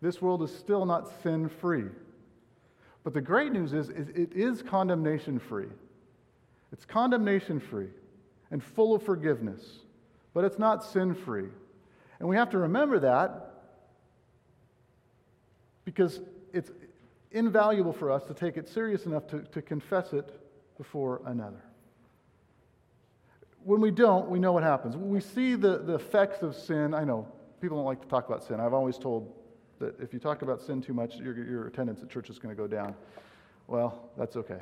this 0.00 0.22
world 0.22 0.42
is 0.42 0.54
still 0.54 0.86
not 0.86 1.10
sin 1.22 1.48
free. 1.48 1.86
But 3.04 3.14
the 3.14 3.20
great 3.20 3.52
news 3.52 3.72
is, 3.72 3.88
is 3.90 4.08
it 4.10 4.32
is 4.32 4.62
condemnation 4.62 5.38
free. 5.38 5.68
It's 6.72 6.84
condemnation 6.84 7.60
free 7.60 7.88
and 8.50 8.62
full 8.62 8.94
of 8.94 9.02
forgiveness, 9.02 9.80
but 10.36 10.44
it's 10.44 10.58
not 10.58 10.84
sin 10.84 11.14
free. 11.14 11.48
And 12.20 12.28
we 12.28 12.36
have 12.36 12.50
to 12.50 12.58
remember 12.58 12.98
that 12.98 13.54
because 15.86 16.20
it's 16.52 16.70
invaluable 17.30 17.94
for 17.94 18.10
us 18.10 18.22
to 18.24 18.34
take 18.34 18.58
it 18.58 18.68
serious 18.68 19.06
enough 19.06 19.26
to, 19.28 19.40
to 19.40 19.62
confess 19.62 20.12
it 20.12 20.38
before 20.76 21.22
another 21.24 21.62
when 23.64 23.80
we 23.80 23.90
don't, 23.90 24.28
we 24.28 24.38
know 24.38 24.52
what 24.52 24.62
happens. 24.62 24.94
We 24.94 25.20
see 25.20 25.54
the, 25.54 25.78
the 25.78 25.94
effects 25.94 26.42
of 26.42 26.54
sin. 26.54 26.92
I 26.92 27.02
know 27.02 27.26
people 27.60 27.78
don't 27.78 27.86
like 27.86 28.02
to 28.02 28.06
talk 28.06 28.28
about 28.28 28.44
sin. 28.44 28.60
I've 28.60 28.74
always 28.74 28.98
told 28.98 29.34
that 29.80 29.98
if 30.00 30.12
you 30.12 30.20
talk 30.20 30.42
about 30.42 30.60
sin 30.60 30.82
too 30.82 30.92
much, 30.92 31.16
your, 31.16 31.34
your 31.34 31.66
attendance 31.66 32.00
at 32.00 32.10
church 32.10 32.30
is 32.30 32.38
going 32.38 32.54
to 32.54 32.62
go 32.62 32.68
down. 32.68 32.94
Well, 33.66 34.10
that's 34.16 34.36
okay. 34.36 34.60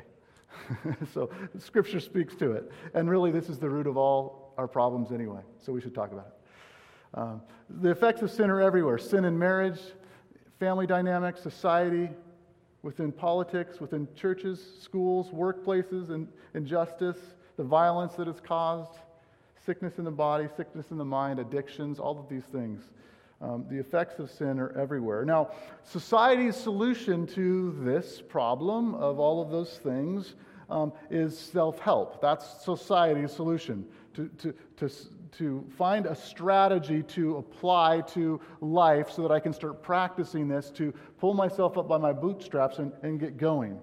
so 1.13 1.29
Scripture 1.57 1.99
speaks 1.99 2.35
to 2.35 2.51
it. 2.51 2.71
And 2.93 3.09
really, 3.09 3.31
this 3.31 3.49
is 3.49 3.59
the 3.59 3.69
root 3.69 3.87
of 3.87 3.97
all 3.97 4.53
our 4.57 4.67
problems 4.67 5.11
anyway. 5.11 5.41
So 5.59 5.73
we 5.73 5.81
should 5.81 5.95
talk 5.95 6.11
about 6.11 6.27
it. 6.27 7.19
Um, 7.19 7.41
the 7.69 7.89
effects 7.89 8.21
of 8.21 8.31
sin 8.31 8.49
are 8.49 8.61
everywhere 8.61 8.97
sin 8.97 9.25
in 9.25 9.37
marriage, 9.37 9.79
family 10.59 10.85
dynamics, 10.85 11.41
society, 11.41 12.09
within 12.81 13.11
politics, 13.11 13.79
within 13.79 14.07
churches, 14.15 14.63
schools, 14.79 15.29
workplaces, 15.31 16.09
and 16.09 16.27
injustice 16.53 17.17
the 17.57 17.63
violence 17.63 18.13
that 18.13 18.27
is 18.27 18.39
caused, 18.39 18.91
sickness 19.65 19.97
in 19.97 20.03
the 20.03 20.11
body, 20.11 20.47
sickness 20.55 20.91
in 20.91 20.97
the 20.97 21.05
mind, 21.05 21.39
addictions, 21.39 21.99
all 21.99 22.19
of 22.19 22.29
these 22.29 22.43
things. 22.43 22.83
Um, 23.41 23.65
the 23.69 23.77
effects 23.77 24.19
of 24.19 24.31
sin 24.31 24.59
are 24.59 24.71
everywhere. 24.77 25.25
Now, 25.25 25.51
society's 25.83 26.55
solution 26.55 27.27
to 27.27 27.75
this 27.83 28.21
problem 28.21 28.95
of 28.95 29.19
all 29.19 29.41
of 29.41 29.51
those 29.51 29.77
things 29.77 30.35
um, 30.69 30.93
is 31.09 31.37
self 31.37 31.79
help. 31.79 32.21
That's 32.21 32.63
society's 32.63 33.31
solution 33.31 33.85
to, 34.13 34.29
to, 34.37 34.53
to, 34.77 34.89
to 35.37 35.65
find 35.77 36.05
a 36.05 36.15
strategy 36.15 37.03
to 37.03 37.37
apply 37.37 38.01
to 38.13 38.39
life 38.61 39.11
so 39.11 39.21
that 39.21 39.31
I 39.31 39.39
can 39.39 39.53
start 39.53 39.83
practicing 39.83 40.47
this, 40.47 40.69
to 40.71 40.93
pull 41.19 41.33
myself 41.33 41.77
up 41.77 41.87
by 41.87 41.97
my 41.97 42.13
bootstraps 42.13 42.79
and, 42.79 42.93
and 43.03 43.19
get 43.19 43.37
going. 43.37 43.79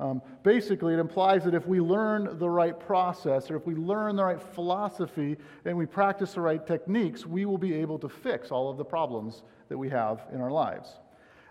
Um, 0.00 0.22
basically, 0.44 0.94
it 0.94 1.00
implies 1.00 1.44
that 1.44 1.54
if 1.54 1.66
we 1.66 1.80
learn 1.80 2.38
the 2.38 2.48
right 2.48 2.78
process 2.78 3.50
or 3.50 3.56
if 3.56 3.66
we 3.66 3.74
learn 3.74 4.14
the 4.14 4.24
right 4.24 4.40
philosophy 4.40 5.36
and 5.64 5.76
we 5.76 5.86
practice 5.86 6.34
the 6.34 6.40
right 6.40 6.64
techniques, 6.64 7.26
we 7.26 7.44
will 7.44 7.58
be 7.58 7.74
able 7.74 7.98
to 7.98 8.08
fix 8.08 8.52
all 8.52 8.70
of 8.70 8.76
the 8.76 8.84
problems 8.84 9.42
that 9.68 9.76
we 9.76 9.88
have 9.88 10.24
in 10.32 10.40
our 10.40 10.52
lives. 10.52 11.00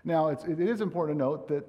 Now, 0.02 0.28
it's, 0.28 0.44
it 0.44 0.60
is 0.60 0.80
important 0.80 1.18
to 1.18 1.24
note 1.24 1.48
that 1.48 1.66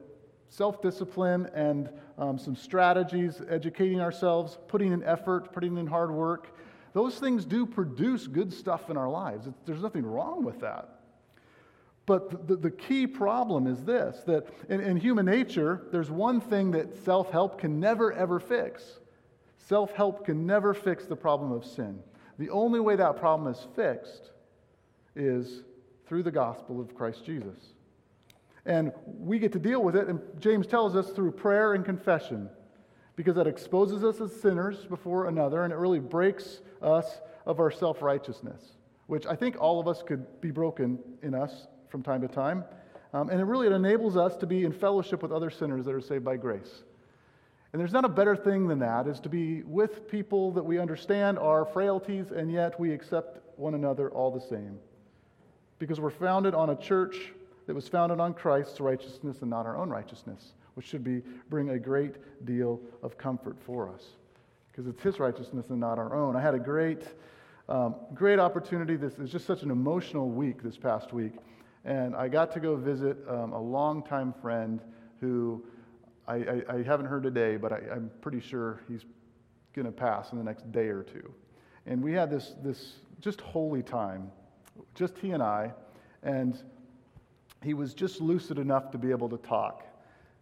self 0.47 0.81
discipline 0.81 1.49
and 1.53 1.89
um, 2.17 2.37
some 2.37 2.55
strategies, 2.55 3.41
educating 3.49 3.99
ourselves, 3.99 4.57
putting 4.69 4.93
in 4.93 5.03
effort, 5.03 5.51
putting 5.51 5.77
in 5.77 5.85
hard 5.85 6.11
work, 6.11 6.55
those 6.93 7.19
things 7.19 7.45
do 7.45 7.65
produce 7.65 8.25
good 8.25 8.53
stuff 8.53 8.89
in 8.89 8.95
our 8.95 9.09
lives. 9.09 9.47
There's 9.65 9.81
nothing 9.81 10.05
wrong 10.05 10.43
with 10.45 10.61
that. 10.61 10.98
But 12.09 12.47
the, 12.47 12.55
the 12.55 12.71
key 12.71 13.05
problem 13.05 13.67
is 13.67 13.83
this 13.83 14.23
that 14.25 14.47
in, 14.67 14.79
in 14.81 14.97
human 14.97 15.27
nature, 15.27 15.83
there's 15.91 16.09
one 16.09 16.41
thing 16.41 16.71
that 16.71 16.95
self 17.05 17.29
help 17.29 17.59
can 17.59 17.79
never, 17.79 18.11
ever 18.11 18.39
fix. 18.39 18.97
Self 19.59 19.93
help 19.93 20.25
can 20.25 20.47
never 20.47 20.73
fix 20.73 21.05
the 21.05 21.15
problem 21.15 21.51
of 21.51 21.63
sin. 21.63 21.99
The 22.39 22.49
only 22.49 22.79
way 22.79 22.95
that 22.95 23.17
problem 23.17 23.53
is 23.53 23.67
fixed 23.75 24.31
is 25.15 25.61
through 26.07 26.23
the 26.23 26.31
gospel 26.31 26.81
of 26.81 26.95
Christ 26.95 27.23
Jesus. 27.27 27.59
And 28.65 28.91
we 29.05 29.37
get 29.37 29.51
to 29.51 29.59
deal 29.59 29.83
with 29.83 29.95
it, 29.95 30.07
and 30.07 30.19
James 30.39 30.65
tells 30.65 30.95
us 30.95 31.11
through 31.11 31.33
prayer 31.33 31.75
and 31.75 31.85
confession, 31.85 32.49
because 33.17 33.35
that 33.35 33.45
exposes 33.45 34.03
us 34.03 34.19
as 34.19 34.33
sinners 34.41 34.83
before 34.85 35.27
another, 35.27 35.63
and 35.63 35.71
it 35.71 35.77
really 35.77 35.99
breaks 35.99 36.61
us 36.81 37.21
of 37.45 37.59
our 37.59 37.69
self 37.69 38.01
righteousness, 38.01 38.77
which 39.05 39.27
I 39.27 39.35
think 39.35 39.57
all 39.59 39.79
of 39.79 39.87
us 39.87 40.01
could 40.01 40.41
be 40.41 40.49
broken 40.49 40.97
in 41.21 41.35
us 41.35 41.67
from 41.89 42.03
time 42.03 42.21
to 42.21 42.27
time. 42.27 42.63
Um, 43.13 43.29
and 43.29 43.41
it 43.41 43.43
really 43.43 43.67
it 43.67 43.73
enables 43.73 44.15
us 44.15 44.37
to 44.37 44.47
be 44.47 44.63
in 44.63 44.71
fellowship 44.71 45.21
with 45.21 45.31
other 45.31 45.49
sinners 45.49 45.85
that 45.85 45.93
are 45.93 46.01
saved 46.01 46.23
by 46.23 46.37
grace. 46.37 46.83
And 47.71 47.79
there's 47.79 47.93
not 47.93 48.05
a 48.05 48.09
better 48.09 48.35
thing 48.35 48.67
than 48.67 48.79
that, 48.79 49.07
is 49.07 49.19
to 49.21 49.29
be 49.29 49.63
with 49.63 50.09
people 50.09 50.51
that 50.53 50.63
we 50.63 50.79
understand 50.79 51.37
our 51.37 51.65
frailties, 51.65 52.31
and 52.31 52.51
yet 52.51 52.79
we 52.79 52.91
accept 52.91 53.39
one 53.57 53.75
another 53.75 54.09
all 54.11 54.31
the 54.31 54.41
same. 54.41 54.79
Because 55.77 55.99
we're 55.99 56.09
founded 56.09 56.53
on 56.55 56.71
a 56.71 56.75
church 56.75 57.31
that 57.67 57.75
was 57.75 57.87
founded 57.87 58.19
on 58.19 58.33
Christ's 58.33 58.79
righteousness 58.79 59.41
and 59.41 59.49
not 59.49 59.65
our 59.65 59.77
own 59.77 59.89
righteousness, 59.89 60.53
which 60.73 60.87
should 60.87 61.03
be, 61.03 61.21
bring 61.49 61.69
a 61.69 61.79
great 61.79 62.15
deal 62.45 62.79
of 63.03 63.17
comfort 63.17 63.57
for 63.59 63.89
us 63.89 64.03
because 64.79 64.87
it's 64.87 65.03
His 65.03 65.19
righteousness 65.19 65.71
and 65.71 65.79
not 65.81 65.97
our 65.99 66.15
own. 66.15 66.37
I 66.37 66.41
had 66.41 66.53
a 66.53 66.59
great, 66.59 67.03
um, 67.67 67.95
great 68.13 68.39
opportunity. 68.39 68.95
This 68.95 69.19
is 69.19 69.29
just 69.29 69.45
such 69.45 69.61
an 69.61 69.71
emotional 69.71 70.29
week 70.29 70.63
this 70.63 70.77
past 70.77 71.11
week. 71.11 71.33
And 71.85 72.15
I 72.15 72.27
got 72.27 72.51
to 72.53 72.59
go 72.59 72.75
visit 72.75 73.17
um, 73.27 73.53
a 73.53 73.61
longtime 73.61 74.33
friend 74.41 74.81
who 75.21 75.63
I, 76.27 76.35
I, 76.35 76.61
I 76.69 76.83
haven't 76.83 77.07
heard 77.07 77.23
today, 77.23 77.57
but 77.57 77.71
I, 77.71 77.81
I'm 77.91 78.11
pretty 78.21 78.39
sure 78.39 78.81
he's 78.87 79.05
going 79.73 79.85
to 79.85 79.91
pass 79.91 80.31
in 80.31 80.37
the 80.37 80.43
next 80.43 80.71
day 80.71 80.87
or 80.87 81.03
two. 81.03 81.33
And 81.85 82.03
we 82.03 82.13
had 82.13 82.29
this, 82.29 82.53
this 82.61 82.95
just 83.21 83.41
holy 83.41 83.81
time, 83.81 84.29
just 84.95 85.17
he 85.17 85.31
and 85.31 85.41
I, 85.41 85.71
and 86.23 86.61
he 87.63 87.73
was 87.73 87.93
just 87.93 88.21
lucid 88.21 88.59
enough 88.59 88.91
to 88.91 88.97
be 88.97 89.11
able 89.11 89.29
to 89.29 89.37
talk. 89.37 89.85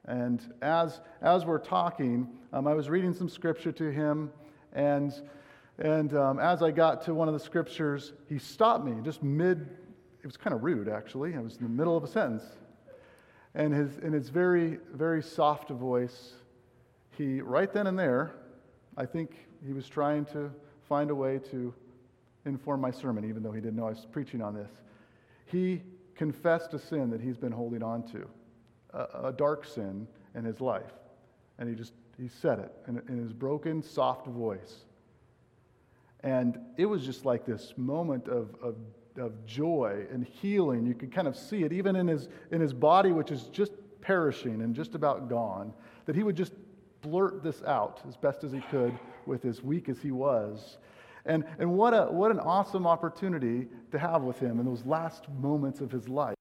And 0.06 0.42
as, 0.62 1.02
as 1.22 1.46
we're 1.46 1.60
talking, 1.60 2.28
um, 2.54 2.68
I 2.68 2.74
was 2.74 2.90
reading 2.90 3.14
some 3.14 3.30
scripture 3.30 3.72
to 3.74 3.92
him, 3.92 4.32
and, 4.74 5.14
and 5.80 6.14
um, 6.16 6.40
as 6.40 6.64
I 6.64 6.72
got 6.72 7.02
to 7.04 7.14
one 7.14 7.28
of 7.28 7.34
the 7.34 7.40
scriptures, 7.40 8.14
he 8.30 8.40
stopped 8.40 8.86
me 8.86 8.94
just 9.04 9.22
mid, 9.22 9.70
it 10.28 10.32
was 10.32 10.36
kind 10.36 10.54
of 10.54 10.62
rude 10.62 10.90
actually. 10.90 11.36
I 11.36 11.40
was 11.40 11.56
in 11.56 11.64
the 11.64 11.70
middle 11.70 11.96
of 11.96 12.04
a 12.04 12.08
sentence. 12.08 12.44
And 13.56 13.74
his, 13.74 13.98
in 14.00 14.12
his 14.12 14.28
very, 14.28 14.78
very 14.94 15.24
soft 15.24 15.70
voice, 15.70 16.34
he, 17.12 17.40
right 17.40 17.72
then 17.72 17.88
and 17.88 17.98
there, 17.98 18.34
I 18.98 19.06
think 19.06 19.32
he 19.66 19.72
was 19.72 19.88
trying 19.88 20.26
to 20.26 20.52
find 20.90 21.12
a 21.12 21.16
way 21.16 21.40
to 21.52 21.74
inform 22.44 22.82
my 22.82 22.92
sermon, 22.92 23.24
even 23.24 23.42
though 23.42 23.54
he 23.54 23.62
didn't 23.62 23.78
know 23.78 23.88
I 23.88 23.92
was 23.92 24.06
preaching 24.12 24.42
on 24.42 24.54
this. 24.54 24.70
He 25.46 25.82
confessed 26.14 26.74
a 26.74 26.80
sin 26.80 27.10
that 27.12 27.22
he's 27.22 27.38
been 27.38 27.54
holding 27.54 27.82
on 27.82 28.04
to, 28.12 28.28
a, 28.94 29.28
a 29.30 29.34
dark 29.34 29.64
sin 29.64 30.10
in 30.36 30.44
his 30.44 30.60
life. 30.60 30.92
And 31.58 31.70
he 31.70 31.76
just, 31.76 31.94
he 32.18 32.28
said 32.28 32.60
it 32.60 32.74
in, 32.90 33.02
in 33.08 33.18
his 33.18 33.32
broken, 33.32 33.82
soft 33.82 34.28
voice. 34.28 34.84
And 36.20 36.60
it 36.76 36.86
was 36.86 37.06
just 37.06 37.24
like 37.24 37.46
this 37.46 37.74
moment 37.78 38.28
of, 38.28 38.54
of, 38.62 38.76
of 39.18 39.46
joy 39.46 40.06
and 40.12 40.26
healing. 40.26 40.86
You 40.86 40.94
could 40.94 41.12
kind 41.12 41.28
of 41.28 41.36
see 41.36 41.64
it 41.64 41.72
even 41.72 41.96
in 41.96 42.08
his, 42.08 42.30
in 42.52 42.62
his 42.62 42.74
body, 42.74 43.12
which 43.12 43.32
is 43.32 43.44
just 43.44 43.72
perishing 44.02 44.62
and 44.62 44.76
just 44.76 44.96
about 44.96 45.30
gone, 45.30 45.74
that 46.06 46.16
he 46.16 46.24
would 46.24 46.36
just 46.36 46.54
blurt 47.02 47.44
this 47.44 47.64
out 47.64 48.02
as 48.08 48.16
best 48.16 48.44
as 48.44 48.52
he 48.52 48.62
could 48.62 48.98
with 49.26 49.46
as 49.46 49.62
weak 49.62 49.90
as 49.90 50.00
he 50.00 50.12
was. 50.12 50.78
And, 51.26 51.44
and 51.60 51.74
what, 51.74 51.94
a, 51.94 52.06
what 52.06 52.32
an 52.32 52.40
awesome 52.40 52.88
opportunity 52.88 53.68
to 53.92 54.00
have 54.00 54.24
with 54.24 54.40
him 54.40 54.60
in 54.60 54.66
those 54.66 54.86
last 54.86 55.28
moments 55.30 55.82
of 55.82 55.92
his 55.92 56.08
life. 56.08 56.38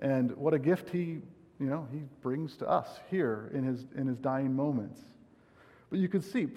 And 0.00 0.34
what 0.36 0.54
a 0.54 0.58
gift 0.58 0.88
he, 0.90 1.20
you 1.60 1.66
know, 1.66 1.86
he 1.92 2.02
brings 2.22 2.56
to 2.56 2.68
us 2.68 2.88
here 3.10 3.50
in 3.54 3.62
his, 3.62 3.86
in 3.96 4.06
his 4.06 4.18
dying 4.18 4.54
moments. 4.54 5.00
But 5.90 5.98
you 5.98 6.08
can 6.08 6.22
see, 6.22 6.48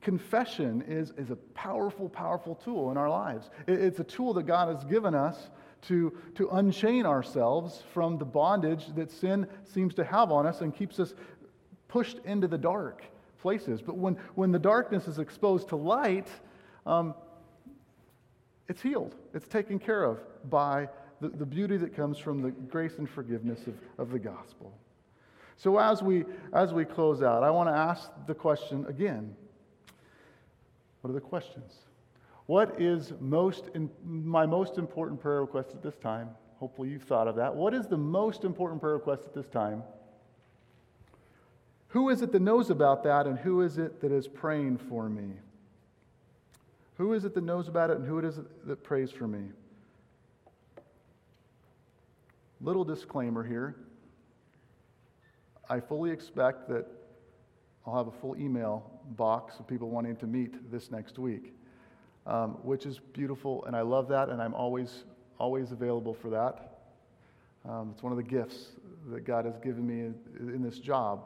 confession 0.00 0.82
is, 0.88 1.12
is 1.16 1.30
a 1.30 1.36
powerful, 1.36 2.08
powerful 2.08 2.54
tool 2.54 2.90
in 2.90 2.96
our 2.96 3.08
lives. 3.08 3.50
It, 3.66 3.80
it's 3.80 4.00
a 4.00 4.04
tool 4.04 4.34
that 4.34 4.44
God 4.44 4.74
has 4.74 4.84
given 4.84 5.14
us 5.14 5.50
to, 5.82 6.12
to 6.34 6.48
unchain 6.50 7.06
ourselves 7.06 7.82
from 7.92 8.18
the 8.18 8.24
bondage 8.24 8.86
that 8.96 9.10
sin 9.10 9.46
seems 9.64 9.94
to 9.94 10.04
have 10.04 10.30
on 10.30 10.46
us 10.46 10.60
and 10.60 10.74
keeps 10.74 11.00
us 11.00 11.14
pushed 11.88 12.18
into 12.24 12.46
the 12.46 12.58
dark 12.58 13.02
places. 13.40 13.80
But 13.82 13.96
when, 13.96 14.16
when 14.34 14.52
the 14.52 14.58
darkness 14.58 15.08
is 15.08 15.18
exposed 15.18 15.68
to 15.68 15.76
light, 15.76 16.28
um, 16.86 17.14
it's 18.68 18.82
healed, 18.82 19.16
it's 19.34 19.48
taken 19.48 19.78
care 19.78 20.04
of 20.04 20.20
by 20.48 20.88
the, 21.20 21.28
the 21.28 21.46
beauty 21.46 21.76
that 21.78 21.94
comes 21.94 22.18
from 22.18 22.40
the 22.42 22.50
grace 22.50 22.98
and 22.98 23.08
forgiveness 23.08 23.60
of, 23.66 23.74
of 23.98 24.10
the 24.10 24.18
gospel. 24.18 24.72
So 25.56 25.78
as 25.78 26.02
we, 26.02 26.24
as 26.54 26.72
we 26.72 26.84
close 26.84 27.22
out, 27.22 27.42
I 27.42 27.50
want 27.50 27.68
to 27.68 27.74
ask 27.74 28.10
the 28.26 28.34
question 28.34 28.86
again. 28.88 29.34
What 31.00 31.10
are 31.10 31.14
the 31.14 31.20
questions? 31.20 31.74
What 32.46 32.80
is 32.80 33.12
most 33.20 33.70
in, 33.74 33.90
my 34.04 34.44
most 34.44 34.76
important 34.76 35.20
prayer 35.20 35.40
request 35.40 35.70
at 35.70 35.82
this 35.82 35.96
time? 35.96 36.30
Hopefully 36.58 36.88
you've 36.88 37.04
thought 37.04 37.28
of 37.28 37.36
that. 37.36 37.54
What 37.54 37.74
is 37.74 37.86
the 37.86 37.96
most 37.96 38.44
important 38.44 38.80
prayer 38.80 38.94
request 38.94 39.24
at 39.24 39.34
this 39.34 39.48
time? 39.48 39.82
Who 41.88 42.10
is 42.10 42.22
it 42.22 42.32
that 42.32 42.42
knows 42.42 42.70
about 42.70 43.02
that, 43.04 43.26
and 43.26 43.38
who 43.38 43.62
is 43.62 43.78
it 43.78 44.00
that 44.00 44.12
is 44.12 44.28
praying 44.28 44.78
for 44.78 45.08
me? 45.08 45.32
Who 46.98 47.14
is 47.14 47.24
it 47.24 47.34
that 47.34 47.44
knows 47.44 47.66
about 47.66 47.90
it, 47.90 47.96
and 47.96 48.06
who 48.06 48.18
it 48.18 48.24
is 48.24 48.38
that 48.64 48.84
prays 48.84 49.10
for 49.10 49.26
me? 49.26 49.48
Little 52.60 52.84
disclaimer 52.84 53.42
here. 53.42 53.74
I 55.68 55.80
fully 55.80 56.10
expect 56.10 56.68
that 56.68 56.86
I'll 57.86 57.96
have 57.96 58.08
a 58.08 58.18
full 58.20 58.36
email 58.36 58.99
box 59.10 59.58
of 59.58 59.66
people 59.66 59.90
wanting 59.90 60.16
to 60.16 60.26
meet 60.26 60.70
this 60.70 60.90
next 60.90 61.18
week, 61.18 61.54
um, 62.26 62.58
which 62.62 62.86
is 62.86 62.98
beautiful, 63.12 63.64
and 63.64 63.74
I 63.74 63.82
love 63.82 64.08
that, 64.08 64.28
and 64.28 64.40
I'm 64.40 64.54
always, 64.54 65.04
always 65.38 65.72
available 65.72 66.14
for 66.14 66.30
that. 66.30 66.78
Um, 67.68 67.90
it's 67.92 68.02
one 68.02 68.12
of 68.12 68.16
the 68.16 68.22
gifts 68.22 68.68
that 69.08 69.24
God 69.24 69.44
has 69.44 69.58
given 69.58 69.86
me 69.86 70.00
in, 70.00 70.14
in 70.54 70.62
this 70.62 70.78
job. 70.78 71.24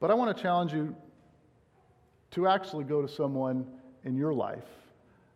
But 0.00 0.10
I 0.10 0.14
want 0.14 0.36
to 0.36 0.42
challenge 0.42 0.72
you 0.72 0.94
to 2.32 2.46
actually 2.48 2.84
go 2.84 3.02
to 3.02 3.08
someone 3.08 3.66
in 4.04 4.16
your 4.16 4.34
life 4.34 4.64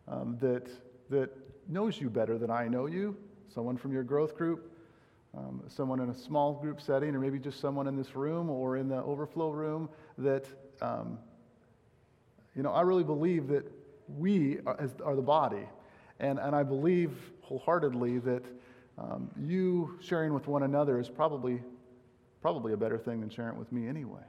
um, 0.08 0.36
that, 0.40 0.68
that 1.10 1.30
knows 1.68 2.00
you 2.00 2.10
better 2.10 2.38
than 2.38 2.50
I 2.50 2.68
know 2.68 2.86
you, 2.86 3.16
someone 3.54 3.76
from 3.76 3.92
your 3.92 4.02
growth 4.02 4.36
group, 4.36 4.72
um, 5.36 5.62
someone 5.68 6.00
in 6.00 6.10
a 6.10 6.14
small 6.14 6.54
group 6.54 6.80
setting, 6.80 7.14
or 7.14 7.20
maybe 7.20 7.38
just 7.38 7.60
someone 7.60 7.86
in 7.86 7.96
this 7.96 8.16
room 8.16 8.48
or 8.50 8.76
in 8.76 8.88
the 8.88 9.02
overflow 9.02 9.50
room 9.50 9.88
that, 10.16 10.46
um, 10.80 11.18
you 12.58 12.64
know, 12.64 12.72
I 12.72 12.80
really 12.80 13.04
believe 13.04 13.46
that 13.46 13.64
we 14.18 14.58
are, 14.66 14.90
are, 15.04 15.14
the 15.14 15.22
body. 15.22 15.68
And, 16.18 16.40
and 16.40 16.56
I 16.56 16.64
believe 16.64 17.12
wholeheartedly 17.42 18.18
that 18.18 18.42
um, 18.98 19.30
you 19.38 19.96
sharing 20.02 20.34
with 20.34 20.48
one 20.48 20.64
another 20.64 20.98
is 20.98 21.08
probably, 21.08 21.62
probably 22.42 22.72
a 22.72 22.76
better 22.76 22.98
thing 22.98 23.20
than 23.20 23.30
sharing 23.30 23.54
it 23.54 23.58
with 23.60 23.70
me 23.70 23.86
anyway. 23.86 24.24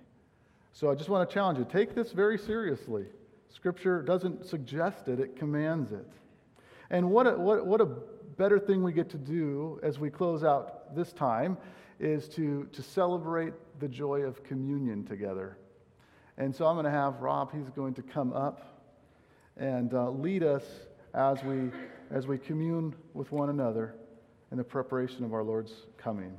So 0.73 0.91
I 0.91 0.95
just 0.95 1.09
want 1.09 1.27
to 1.27 1.33
challenge 1.33 1.57
you 1.57 1.65
take 1.65 1.95
this 1.95 2.11
very 2.11 2.37
seriously. 2.37 3.05
Scripture 3.49 4.03
doesn't 4.03 4.45
suggest 4.45 5.07
it, 5.07 5.19
it 5.19 5.35
commands 5.35 5.91
it. 5.91 6.05
And 6.91 7.09
what 7.09 7.25
a, 7.25 7.31
what, 7.31 7.65
what 7.65 7.81
a 7.81 7.87
better 8.37 8.59
thing 8.59 8.83
we 8.83 8.93
get 8.93 9.09
to 9.09 9.17
do 9.17 9.79
as 9.81 9.97
we 9.97 10.11
close 10.11 10.43
out 10.43 10.95
this 10.95 11.13
time 11.13 11.57
is 11.99 12.29
to, 12.29 12.69
to 12.73 12.83
celebrate 12.83 13.53
the 13.79 13.87
joy 13.87 14.21
of 14.21 14.43
communion 14.43 15.03
together. 15.03 15.57
And 16.39 16.55
so 16.55 16.65
I'm 16.65 16.75
going 16.75 16.85
to 16.85 16.91
have 16.91 17.19
Rob, 17.19 17.51
he's 17.53 17.69
going 17.75 17.93
to 17.95 18.01
come 18.01 18.31
up 18.31 18.81
and 19.57 19.93
uh, 19.93 20.09
lead 20.09 20.41
us 20.41 20.63
as 21.13 21.43
we, 21.43 21.69
as 22.11 22.27
we 22.27 22.37
commune 22.37 22.95
with 23.13 23.29
one 23.33 23.49
another 23.49 23.95
in 24.49 24.57
the 24.57 24.63
preparation 24.63 25.25
of 25.25 25.33
our 25.33 25.43
Lord's 25.43 25.73
coming. 25.97 26.35